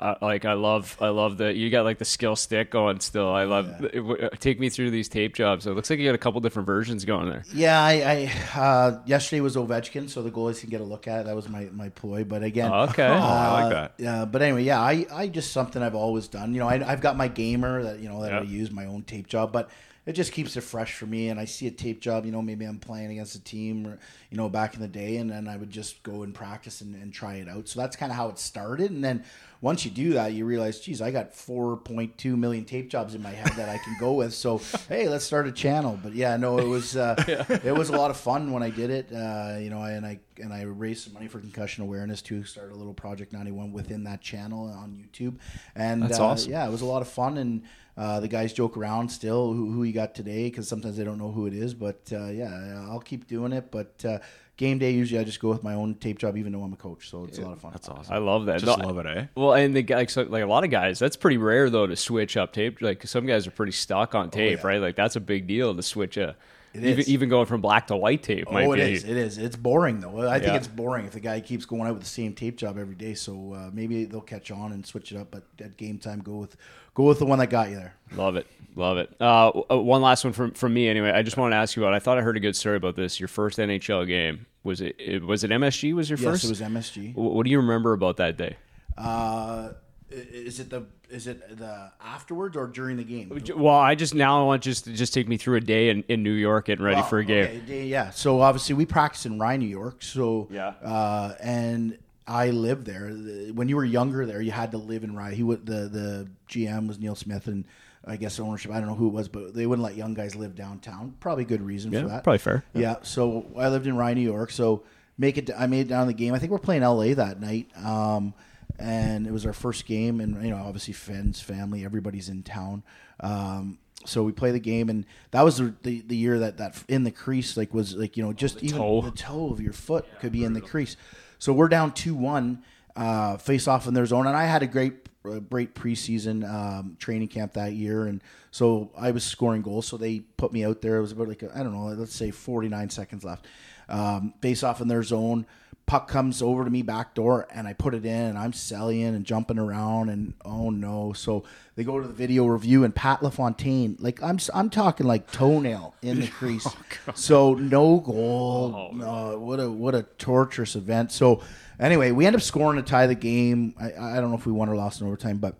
uh, 0.00 0.14
like 0.20 0.44
I 0.44 0.52
love. 0.52 0.96
I 1.00 1.08
love 1.08 1.38
the. 1.38 1.52
You 1.54 1.70
got 1.70 1.84
like 1.84 1.98
the 1.98 2.04
skill 2.04 2.36
stick 2.36 2.70
going 2.70 3.00
still. 3.00 3.30
I 3.30 3.44
love. 3.44 3.68
uh, 3.82 4.28
Take 4.38 4.60
me 4.60 4.68
through 4.68 4.90
these 4.90 5.08
tape 5.08 5.34
jobs. 5.34 5.66
It 5.66 5.70
looks 5.72 5.88
like 5.90 5.98
you 5.98 6.06
got 6.06 6.14
a 6.14 6.18
couple 6.18 6.40
different 6.40 6.66
versions 6.66 7.04
going 7.04 7.28
there. 7.30 7.42
Yeah, 7.54 7.82
I, 7.82 8.30
I 8.54 8.60
uh, 8.60 9.00
yesterday 9.06 9.40
was 9.40 9.56
Ovechkin, 9.56 10.10
so 10.10 10.22
the 10.22 10.30
goalies 10.30 10.60
can 10.60 10.68
get 10.70 10.80
a 10.80 10.84
look 10.84 11.08
at 11.08 11.20
it. 11.20 11.26
That 11.26 11.34
was 11.36 11.48
my, 11.48 11.64
my 11.72 11.88
ploy. 11.88 12.24
But 12.24 12.42
again, 12.42 12.72
Okay. 12.72 13.06
Oh, 13.14 13.22
I 13.22 13.62
like 13.62 13.72
that. 13.72 13.94
Yeah, 13.98 14.24
but 14.24 14.42
anyway, 14.42 14.64
yeah, 14.64 14.80
I, 14.80 15.06
I 15.12 15.28
just 15.28 15.52
something 15.52 15.82
I've 15.82 15.94
always 15.94 16.28
done. 16.28 16.54
You 16.54 16.60
know, 16.60 16.68
I, 16.68 16.74
I've 16.86 17.00
got 17.00 17.16
my 17.16 17.28
gamer 17.28 17.82
that 17.82 18.00
you 18.00 18.08
know 18.08 18.22
that 18.22 18.32
I 18.32 18.40
use 18.42 18.70
my 18.70 18.86
own 18.86 19.02
tape 19.02 19.26
job, 19.26 19.52
but 19.52 19.70
it 20.06 20.12
just 20.12 20.32
keeps 20.32 20.56
it 20.56 20.60
fresh 20.60 20.94
for 20.94 21.06
me. 21.06 21.28
And 21.30 21.40
I 21.40 21.46
see 21.46 21.66
a 21.66 21.70
tape 21.70 22.00
job, 22.00 22.26
you 22.26 22.32
know, 22.32 22.42
maybe 22.42 22.64
I'm 22.66 22.78
playing 22.78 23.10
against 23.10 23.34
a 23.34 23.40
team, 23.42 23.86
or 23.86 23.98
you 24.30 24.36
know, 24.36 24.48
back 24.48 24.74
in 24.74 24.80
the 24.80 24.88
day, 24.88 25.16
and 25.16 25.30
then 25.30 25.48
I 25.48 25.56
would 25.56 25.70
just 25.70 26.02
go 26.02 26.22
and 26.22 26.34
practice 26.34 26.80
and, 26.80 26.94
and 26.94 27.12
try 27.12 27.36
it 27.36 27.48
out. 27.48 27.68
So 27.68 27.80
that's 27.80 27.96
kind 27.96 28.12
of 28.12 28.16
how 28.16 28.28
it 28.28 28.38
started. 28.38 28.90
And 28.90 29.02
then 29.02 29.24
once 29.64 29.82
you 29.82 29.90
do 29.90 30.12
that, 30.12 30.34
you 30.34 30.44
realize, 30.44 30.78
geez, 30.78 31.00
I 31.00 31.10
got 31.10 31.32
4.2 31.32 32.36
million 32.36 32.66
tape 32.66 32.90
jobs 32.90 33.14
in 33.14 33.22
my 33.22 33.30
head 33.30 33.50
that 33.56 33.70
I 33.70 33.78
can 33.78 33.96
go 33.98 34.12
with. 34.12 34.34
So 34.34 34.58
hey, 34.90 35.08
let's 35.08 35.24
start 35.24 35.46
a 35.46 35.52
channel. 35.52 35.98
But 36.02 36.12
yeah, 36.12 36.36
no, 36.36 36.58
it 36.58 36.66
was 36.66 36.98
uh, 36.98 37.14
it 37.64 37.74
was 37.74 37.88
a 37.88 37.96
lot 37.96 38.10
of 38.10 38.18
fun 38.18 38.52
when 38.52 38.62
I 38.62 38.68
did 38.68 38.90
it. 38.90 39.10
Uh, 39.10 39.56
you 39.58 39.70
know, 39.70 39.82
and 39.82 40.04
I 40.04 40.20
and 40.38 40.52
I 40.52 40.64
raised 40.64 41.04
some 41.04 41.14
money 41.14 41.28
for 41.28 41.40
concussion 41.40 41.82
awareness 41.82 42.20
to 42.22 42.44
start 42.44 42.72
a 42.72 42.74
little 42.74 42.92
Project 42.92 43.32
91 43.32 43.72
within 43.72 44.04
that 44.04 44.20
channel 44.20 44.66
on 44.66 45.02
YouTube, 45.02 45.36
and 45.74 46.02
That's 46.02 46.20
uh, 46.20 46.26
awesome. 46.26 46.52
Yeah, 46.52 46.68
it 46.68 46.70
was 46.70 46.82
a 46.82 46.86
lot 46.86 47.00
of 47.00 47.08
fun, 47.08 47.38
and 47.38 47.62
uh, 47.96 48.20
the 48.20 48.28
guys 48.28 48.52
joke 48.52 48.76
around 48.76 49.08
still 49.08 49.54
who, 49.54 49.72
who 49.72 49.84
you 49.84 49.94
got 49.94 50.14
today 50.14 50.50
because 50.50 50.68
sometimes 50.68 50.98
they 50.98 51.04
don't 51.04 51.18
know 51.18 51.30
who 51.32 51.46
it 51.46 51.54
is. 51.54 51.72
But 51.72 52.12
uh, 52.12 52.26
yeah, 52.26 52.84
I'll 52.90 53.00
keep 53.00 53.26
doing 53.28 53.52
it. 53.52 53.70
But 53.70 54.04
uh, 54.04 54.18
game 54.56 54.78
day 54.78 54.92
usually 54.92 55.20
I 55.20 55.24
just 55.24 55.40
go 55.40 55.48
with 55.48 55.62
my 55.62 55.74
own 55.74 55.94
tape 55.96 56.18
job, 56.18 56.36
even 56.36 56.52
though 56.52 56.62
I'm 56.62 56.72
a 56.72 56.76
coach. 56.76 57.08
So 57.10 57.24
it's 57.24 57.38
a 57.38 57.42
lot 57.42 57.52
of 57.52 57.60
fun. 57.60 57.72
That's 57.72 57.88
awesome. 57.88 58.14
I 58.14 58.18
love 58.18 58.46
that. 58.46 58.60
Just 58.60 58.78
No, 58.78 58.86
love 58.86 58.98
it, 58.98 59.06
eh? 59.06 59.26
Well, 59.34 59.54
and 59.54 59.74
the 59.74 59.82
guy, 59.82 59.96
like, 59.96 60.10
so, 60.10 60.22
like 60.22 60.42
a 60.42 60.46
lot 60.46 60.64
of 60.64 60.70
guys, 60.70 60.98
that's 60.98 61.16
pretty 61.16 61.36
rare 61.38 61.70
though 61.70 61.86
to 61.86 61.96
switch 61.96 62.36
up 62.36 62.52
tape. 62.52 62.80
Like 62.80 63.06
some 63.06 63.26
guys 63.26 63.46
are 63.46 63.50
pretty 63.50 63.72
stuck 63.72 64.14
on 64.14 64.30
tape, 64.30 64.60
Oh, 64.60 64.62
yeah. 64.62 64.74
right? 64.74 64.80
Like 64.80 64.96
that's 64.96 65.16
a 65.16 65.20
big 65.20 65.46
deal 65.46 65.74
to 65.74 65.82
switch 65.82 66.16
a. 66.16 66.36
It 66.74 66.84
even, 66.84 66.98
is. 67.00 67.08
even 67.08 67.28
going 67.28 67.46
from 67.46 67.60
black 67.60 67.86
to 67.86 67.96
white 67.96 68.22
tape 68.22 68.50
might 68.50 68.66
Oh, 68.66 68.72
it 68.72 68.80
is. 68.80 69.04
It 69.04 69.16
is. 69.16 69.38
It's 69.38 69.54
boring 69.56 70.00
though. 70.00 70.28
I 70.28 70.38
think 70.40 70.52
Yeah. 70.52 70.56
it's 70.56 70.66
boring 70.66 71.06
if 71.06 71.12
the 71.12 71.20
guy 71.20 71.40
keeps 71.40 71.64
going 71.64 71.82
out 71.82 71.94
with 71.94 72.02
the 72.02 72.08
same 72.08 72.32
tape 72.34 72.56
job 72.56 72.76
every 72.78 72.96
day. 72.96 73.14
So 73.14 73.52
uh, 73.54 73.70
maybe 73.72 74.04
they'll 74.06 74.20
catch 74.20 74.50
on 74.50 74.72
and 74.72 74.84
switch 74.84 75.12
it 75.12 75.16
up. 75.18 75.30
But 75.30 75.44
at 75.60 75.76
game 75.76 75.98
time, 75.98 76.18
go 76.20 76.36
with 76.36 76.56
go 76.94 77.04
with 77.04 77.18
the 77.20 77.26
one 77.26 77.38
that 77.38 77.48
got 77.50 77.70
you 77.70 77.76
there. 77.76 77.94
Love 78.16 78.34
it, 78.36 78.46
love 78.74 78.98
it. 78.98 79.10
Uh, 79.20 79.50
uh, 79.70 79.78
one 79.78 80.02
last 80.02 80.24
one 80.24 80.32
from 80.32 80.50
from 80.52 80.74
me 80.74 80.88
anyway. 80.88 81.10
I 81.10 81.22
just 81.22 81.36
want 81.36 81.52
to 81.52 81.56
ask 81.56 81.76
you 81.76 81.82
about. 81.84 81.94
I 81.94 82.00
thought 82.00 82.18
I 82.18 82.22
heard 82.22 82.36
a 82.36 82.40
good 82.40 82.56
story 82.56 82.76
about 82.76 82.96
this. 82.96 83.20
Your 83.20 83.28
first 83.28 83.58
NHL 83.58 84.06
game 84.06 84.46
was 84.64 84.80
it? 84.80 84.96
it 84.98 85.22
was 85.22 85.44
it 85.44 85.50
MSG? 85.52 85.94
Was 85.94 86.10
your 86.10 86.18
Yes, 86.18 86.24
first? 86.28 86.44
it 86.44 86.48
was 86.48 86.60
MSG. 86.60 87.12
Wh- 87.14 87.18
What 87.18 87.44
do 87.44 87.50
you 87.50 87.58
remember 87.58 87.92
about 87.92 88.16
that 88.16 88.36
day? 88.36 88.56
Uh, 88.98 89.70
is 90.10 90.60
it 90.60 90.70
the 90.70 90.84
is 91.10 91.26
it 91.26 91.56
the 91.58 91.90
afterwards 92.00 92.56
or 92.56 92.66
during 92.66 92.96
the 92.96 93.04
game? 93.04 93.30
Well, 93.56 93.74
I 93.74 93.94
just 93.94 94.14
now 94.14 94.42
I 94.42 94.44
want 94.44 94.62
just 94.62 94.84
to 94.84 94.92
just 94.92 95.14
take 95.14 95.28
me 95.28 95.36
through 95.36 95.56
a 95.56 95.60
day 95.60 95.88
in, 95.90 96.04
in 96.08 96.22
New 96.22 96.32
York 96.32 96.66
getting 96.66 96.84
ready 96.84 97.00
Well, 97.00 97.08
for 97.08 97.18
a 97.18 97.24
game. 97.24 97.62
okay, 97.64 97.86
yeah. 97.86 98.10
So 98.10 98.40
obviously 98.40 98.74
we 98.74 98.86
practice 98.86 99.26
in 99.26 99.38
Rye, 99.38 99.56
New 99.56 99.66
York. 99.68 100.02
So 100.02 100.48
Yeah. 100.50 100.68
uh, 100.82 101.34
and 101.40 101.98
I 102.26 102.50
lived 102.50 102.86
there. 102.86 103.10
When 103.52 103.68
you 103.68 103.76
were 103.76 103.84
younger, 103.84 104.24
there 104.26 104.40
you 104.40 104.50
had 104.52 104.70
to 104.72 104.78
live 104.78 105.04
in 105.04 105.14
Rye. 105.14 105.32
He 105.34 105.42
would 105.42 105.66
the 105.66 105.88
the 105.88 106.28
GM 106.48 106.86
was 106.88 106.98
Neil 106.98 107.14
Smith 107.14 107.46
and. 107.46 107.64
I 108.06 108.16
guess 108.16 108.38
ownership. 108.38 108.70
I 108.70 108.80
don't 108.80 108.88
know 108.90 108.94
who 108.94 109.06
it 109.06 109.14
was, 109.14 109.28
but 109.28 109.54
they 109.54 109.64
wouldn't 109.66 109.82
let 109.82 109.96
young 109.96 110.12
guys 110.12 110.36
live 110.36 110.54
downtown. 110.54 111.14
Probably 111.20 111.46
good 111.46 111.62
reason 111.62 111.90
Yeah, 111.90 112.02
for 112.02 112.08
that. 112.08 112.22
probably 112.22 112.36
fair. 112.36 112.62
Yeah. 112.74 112.96
So 113.00 113.46
I 113.56 113.70
lived 113.70 113.86
in 113.86 113.96
Rye, 113.96 114.12
New 114.12 114.20
York. 114.20 114.50
So 114.50 114.82
make 115.16 115.38
it. 115.38 115.48
I 115.56 115.66
made 115.68 115.86
it 115.86 115.88
down 115.88 116.02
to 116.02 116.08
the 116.08 116.12
game. 116.12 116.34
I 116.34 116.38
think 116.38 116.52
we're 116.52 116.58
playing 116.58 116.82
LA 116.82 117.14
that 117.14 117.40
night. 117.40 117.70
Um, 117.82 118.34
and 118.78 119.26
it 119.26 119.32
was 119.32 119.46
our 119.46 119.52
first 119.52 119.86
game, 119.86 120.20
and 120.20 120.42
you 120.42 120.50
know, 120.50 120.62
obviously, 120.62 120.94
friends, 120.94 121.40
family, 121.40 121.84
everybody's 121.84 122.28
in 122.28 122.42
town. 122.42 122.82
Um, 123.20 123.78
so 124.04 124.22
we 124.22 124.32
play 124.32 124.50
the 124.50 124.60
game, 124.60 124.88
and 124.88 125.06
that 125.30 125.42
was 125.42 125.58
the, 125.58 125.74
the, 125.82 126.00
the 126.02 126.16
year 126.16 126.38
that 126.40 126.58
that 126.58 126.82
in 126.88 127.04
the 127.04 127.10
crease 127.10 127.56
like 127.56 127.72
was 127.72 127.94
like 127.94 128.16
you 128.16 128.22
know 128.22 128.32
just 128.32 128.62
even 128.62 128.78
toe. 128.78 129.00
the 129.00 129.10
toe 129.10 129.50
of 129.50 129.60
your 129.60 129.72
foot 129.72 130.06
could 130.20 130.32
be 130.32 130.44
in 130.44 130.52
the 130.52 130.60
crease. 130.60 130.96
So 131.38 131.52
we're 131.52 131.68
down 131.68 131.92
two 131.92 132.14
one, 132.14 132.62
uh, 132.96 133.36
face 133.38 133.68
off 133.68 133.86
in 133.86 133.94
their 133.94 134.06
zone, 134.06 134.26
and 134.26 134.36
I 134.36 134.44
had 134.44 134.62
a 134.62 134.66
great 134.66 135.08
a 135.24 135.40
great 135.40 135.74
preseason 135.74 136.48
um, 136.48 136.96
training 136.98 137.28
camp 137.28 137.54
that 137.54 137.72
year, 137.72 138.06
and 138.06 138.22
so 138.50 138.90
I 138.96 139.10
was 139.10 139.24
scoring 139.24 139.62
goals. 139.62 139.86
So 139.86 139.96
they 139.96 140.20
put 140.20 140.52
me 140.52 140.64
out 140.64 140.82
there. 140.82 140.96
It 140.96 141.00
was 141.00 141.12
about 141.12 141.28
like 141.28 141.42
I 141.42 141.62
don't 141.62 141.72
know, 141.72 141.86
let's 141.86 142.14
say 142.14 142.30
forty 142.30 142.68
nine 142.68 142.90
seconds 142.90 143.24
left. 143.24 143.46
Um, 143.88 144.34
face 144.40 144.62
off 144.62 144.80
in 144.80 144.88
their 144.88 145.02
zone. 145.02 145.46
Puck 145.86 146.08
comes 146.08 146.40
over 146.40 146.64
to 146.64 146.70
me 146.70 146.82
back 146.82 147.14
door, 147.14 147.46
and 147.52 147.68
I 147.68 147.74
put 147.74 147.94
it 147.94 148.06
in, 148.06 148.20
and 148.22 148.38
I'm 148.38 148.52
selling 148.54 149.02
and 149.02 149.24
jumping 149.24 149.58
around, 149.58 150.08
and 150.08 150.32
oh 150.44 150.70
no! 150.70 151.12
So 151.12 151.44
they 151.76 151.84
go 151.84 152.00
to 152.00 152.06
the 152.06 152.14
video 152.14 152.46
review, 152.46 152.84
and 152.84 152.94
Pat 152.94 153.22
LaFontaine, 153.22 153.96
like 154.00 154.22
I'm, 154.22 154.38
I'm 154.54 154.70
talking 154.70 155.06
like 155.06 155.30
toenail 155.30 155.94
in 156.00 156.20
the 156.20 156.26
crease. 156.38 156.66
so 157.14 157.54
no 157.54 157.98
goal. 157.98 158.92
no, 158.94 159.38
what 159.38 159.60
a 159.60 159.70
what 159.70 159.94
a 159.94 160.04
torturous 160.18 160.74
event. 160.74 161.12
So 161.12 161.42
anyway, 161.78 162.12
we 162.12 162.24
end 162.24 162.34
up 162.34 162.42
scoring 162.42 162.82
to 162.82 162.88
tie 162.88 163.06
the 163.06 163.14
game. 163.14 163.74
I, 163.78 164.16
I 164.16 164.20
don't 164.20 164.30
know 164.30 164.36
if 164.36 164.46
we 164.46 164.52
won 164.52 164.68
or 164.68 164.76
lost 164.76 165.00
in 165.00 165.06
overtime, 165.06 165.36
but 165.38 165.56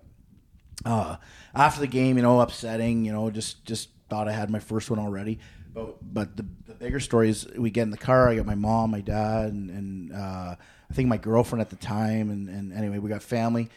uh, 0.84 1.16
after 1.54 1.80
the 1.80 1.86
game, 1.86 2.16
you 2.16 2.22
know, 2.22 2.40
upsetting. 2.40 3.04
You 3.04 3.12
know, 3.12 3.30
just 3.30 3.64
just 3.64 3.90
thought 4.08 4.28
I 4.28 4.32
had 4.32 4.50
my 4.50 4.58
first 4.58 4.90
one 4.90 4.98
already. 4.98 5.38
But 5.74 6.14
but 6.14 6.36
the, 6.36 6.46
the 6.66 6.74
bigger 6.74 7.00
story 7.00 7.28
is 7.28 7.46
we 7.56 7.70
get 7.70 7.82
in 7.82 7.90
the 7.90 7.98
car. 7.98 8.28
I 8.28 8.36
got 8.36 8.46
my 8.46 8.54
mom, 8.54 8.92
my 8.92 9.00
dad, 9.00 9.52
and, 9.52 9.70
and 9.70 10.12
uh, 10.12 10.54
I 10.90 10.94
think 10.94 11.08
my 11.08 11.16
girlfriend 11.16 11.60
at 11.60 11.70
the 11.70 11.76
time. 11.76 12.30
And, 12.30 12.48
and 12.48 12.72
anyway, 12.72 12.98
we 12.98 13.08
got 13.08 13.22
family. 13.22 13.68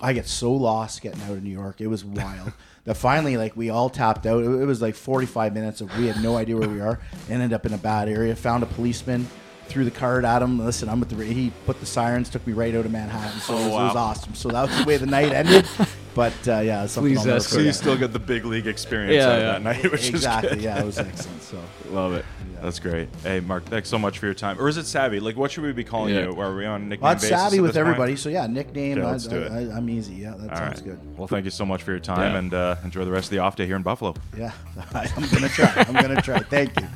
I 0.00 0.12
get 0.12 0.26
so 0.26 0.52
lost 0.52 1.00
getting 1.00 1.22
out 1.22 1.32
of 1.32 1.42
New 1.42 1.50
York. 1.50 1.80
It 1.80 1.86
was 1.86 2.04
wild. 2.04 2.52
that 2.84 2.96
finally, 2.96 3.36
like 3.36 3.56
we 3.56 3.70
all 3.70 3.88
tapped 3.88 4.26
out. 4.26 4.42
It, 4.42 4.46
it 4.46 4.66
was 4.66 4.82
like 4.82 4.96
45 4.96 5.54
minutes 5.54 5.80
of 5.80 5.96
we 5.96 6.06
had 6.06 6.22
no 6.22 6.36
idea 6.36 6.56
where 6.56 6.68
we 6.68 6.80
are. 6.80 7.00
Ended 7.30 7.52
up 7.52 7.64
in 7.64 7.72
a 7.72 7.78
bad 7.78 8.08
area. 8.08 8.34
Found 8.34 8.64
a 8.64 8.66
policeman. 8.66 9.28
Threw 9.66 9.84
the 9.84 9.90
card 9.90 10.24
at 10.24 10.42
him. 10.42 10.58
Listen, 10.58 10.88
I'm 10.88 10.98
with 10.98 11.10
the. 11.10 11.24
He 11.24 11.52
put 11.66 11.78
the 11.78 11.86
sirens, 11.86 12.30
took 12.30 12.46
me 12.46 12.52
right 12.52 12.74
out 12.74 12.86
of 12.86 12.90
Manhattan. 12.90 13.38
So 13.40 13.52
it, 13.52 13.56
was, 13.56 13.66
it 13.66 13.70
was 13.70 13.94
wow. 13.94 14.02
awesome. 14.02 14.34
So 14.34 14.48
that 14.48 14.68
was 14.68 14.78
the 14.78 14.84
way 14.84 14.96
the 14.96 15.06
night 15.06 15.32
ended. 15.32 15.66
But 16.18 16.48
uh, 16.48 16.58
yeah, 16.58 16.84
something 16.86 17.12
Please 17.12 17.18
I'll 17.20 17.24
never 17.26 17.36
ask 17.36 17.48
So 17.48 17.58
you 17.58 17.66
forget. 17.66 17.74
still 17.76 17.96
get 17.96 18.12
the 18.12 18.18
big 18.18 18.44
league 18.44 18.66
experience 18.66 19.14
Yeah, 19.14 19.26
out 19.28 19.34
of 19.36 19.40
yeah. 19.40 19.52
that 19.52 19.62
night, 19.62 19.92
which 19.92 20.08
exactly. 20.08 20.48
is 20.48 20.54
good. 20.56 20.64
Yeah, 20.64 20.80
it 20.80 20.84
was 20.84 20.98
excellent. 20.98 21.42
So 21.42 21.62
Love 21.90 22.14
it. 22.14 22.24
That's 22.60 22.80
great. 22.80 23.08
Hey, 23.22 23.38
Marc, 23.38 23.64
thanks 23.66 23.88
so 23.88 24.00
much 24.00 24.18
for 24.18 24.26
your 24.26 24.34
time. 24.34 24.60
Or 24.60 24.68
is 24.68 24.78
it 24.78 24.86
Savvy? 24.86 25.20
Like, 25.20 25.36
what 25.36 25.52
should 25.52 25.62
we 25.62 25.70
be 25.70 25.84
calling 25.84 26.12
Yeah. 26.12 26.24
you? 26.30 26.40
Are 26.40 26.56
we 26.56 26.66
on 26.66 26.88
nickname 26.88 27.04
well, 27.04 27.12
it's 27.12 27.22
basis 27.22 27.38
savvy 27.38 27.58
at 27.58 27.62
with 27.62 27.68
this 27.74 27.76
point? 27.76 27.86
everybody. 27.86 28.16
So 28.16 28.30
yeah, 28.30 28.48
nickname. 28.48 28.98
Okay, 28.98 29.06
I, 29.06 29.10
let's 29.12 29.28
do 29.28 29.36
it. 29.42 29.52
I, 29.52 29.58
I, 29.58 29.76
I'm 29.76 29.88
easy. 29.88 30.14
Yeah, 30.14 30.34
that 30.38 30.50
All 30.50 30.56
sounds 30.56 30.80
right. 30.82 30.84
good. 30.86 31.16
Well, 31.16 31.28
thank 31.28 31.44
you 31.44 31.52
so 31.52 31.64
much 31.64 31.84
for 31.84 31.92
your 31.92 32.00
time, 32.00 32.32
Yeah. 32.32 32.38
and 32.40 32.52
uh, 32.52 32.74
enjoy 32.82 33.04
the 33.04 33.12
rest 33.12 33.26
of 33.26 33.30
the 33.30 33.38
off 33.38 33.54
day 33.54 33.66
here 33.66 33.76
in 33.76 33.82
Buffalo. 33.84 34.14
Yeah, 34.36 34.50
I'm 34.92 35.28
gonna 35.30 35.48
try. 35.48 35.72
I'm 35.86 35.94
gonna 35.94 36.20
try. 36.20 36.40
Thank 36.40 36.80
you. 36.80 36.88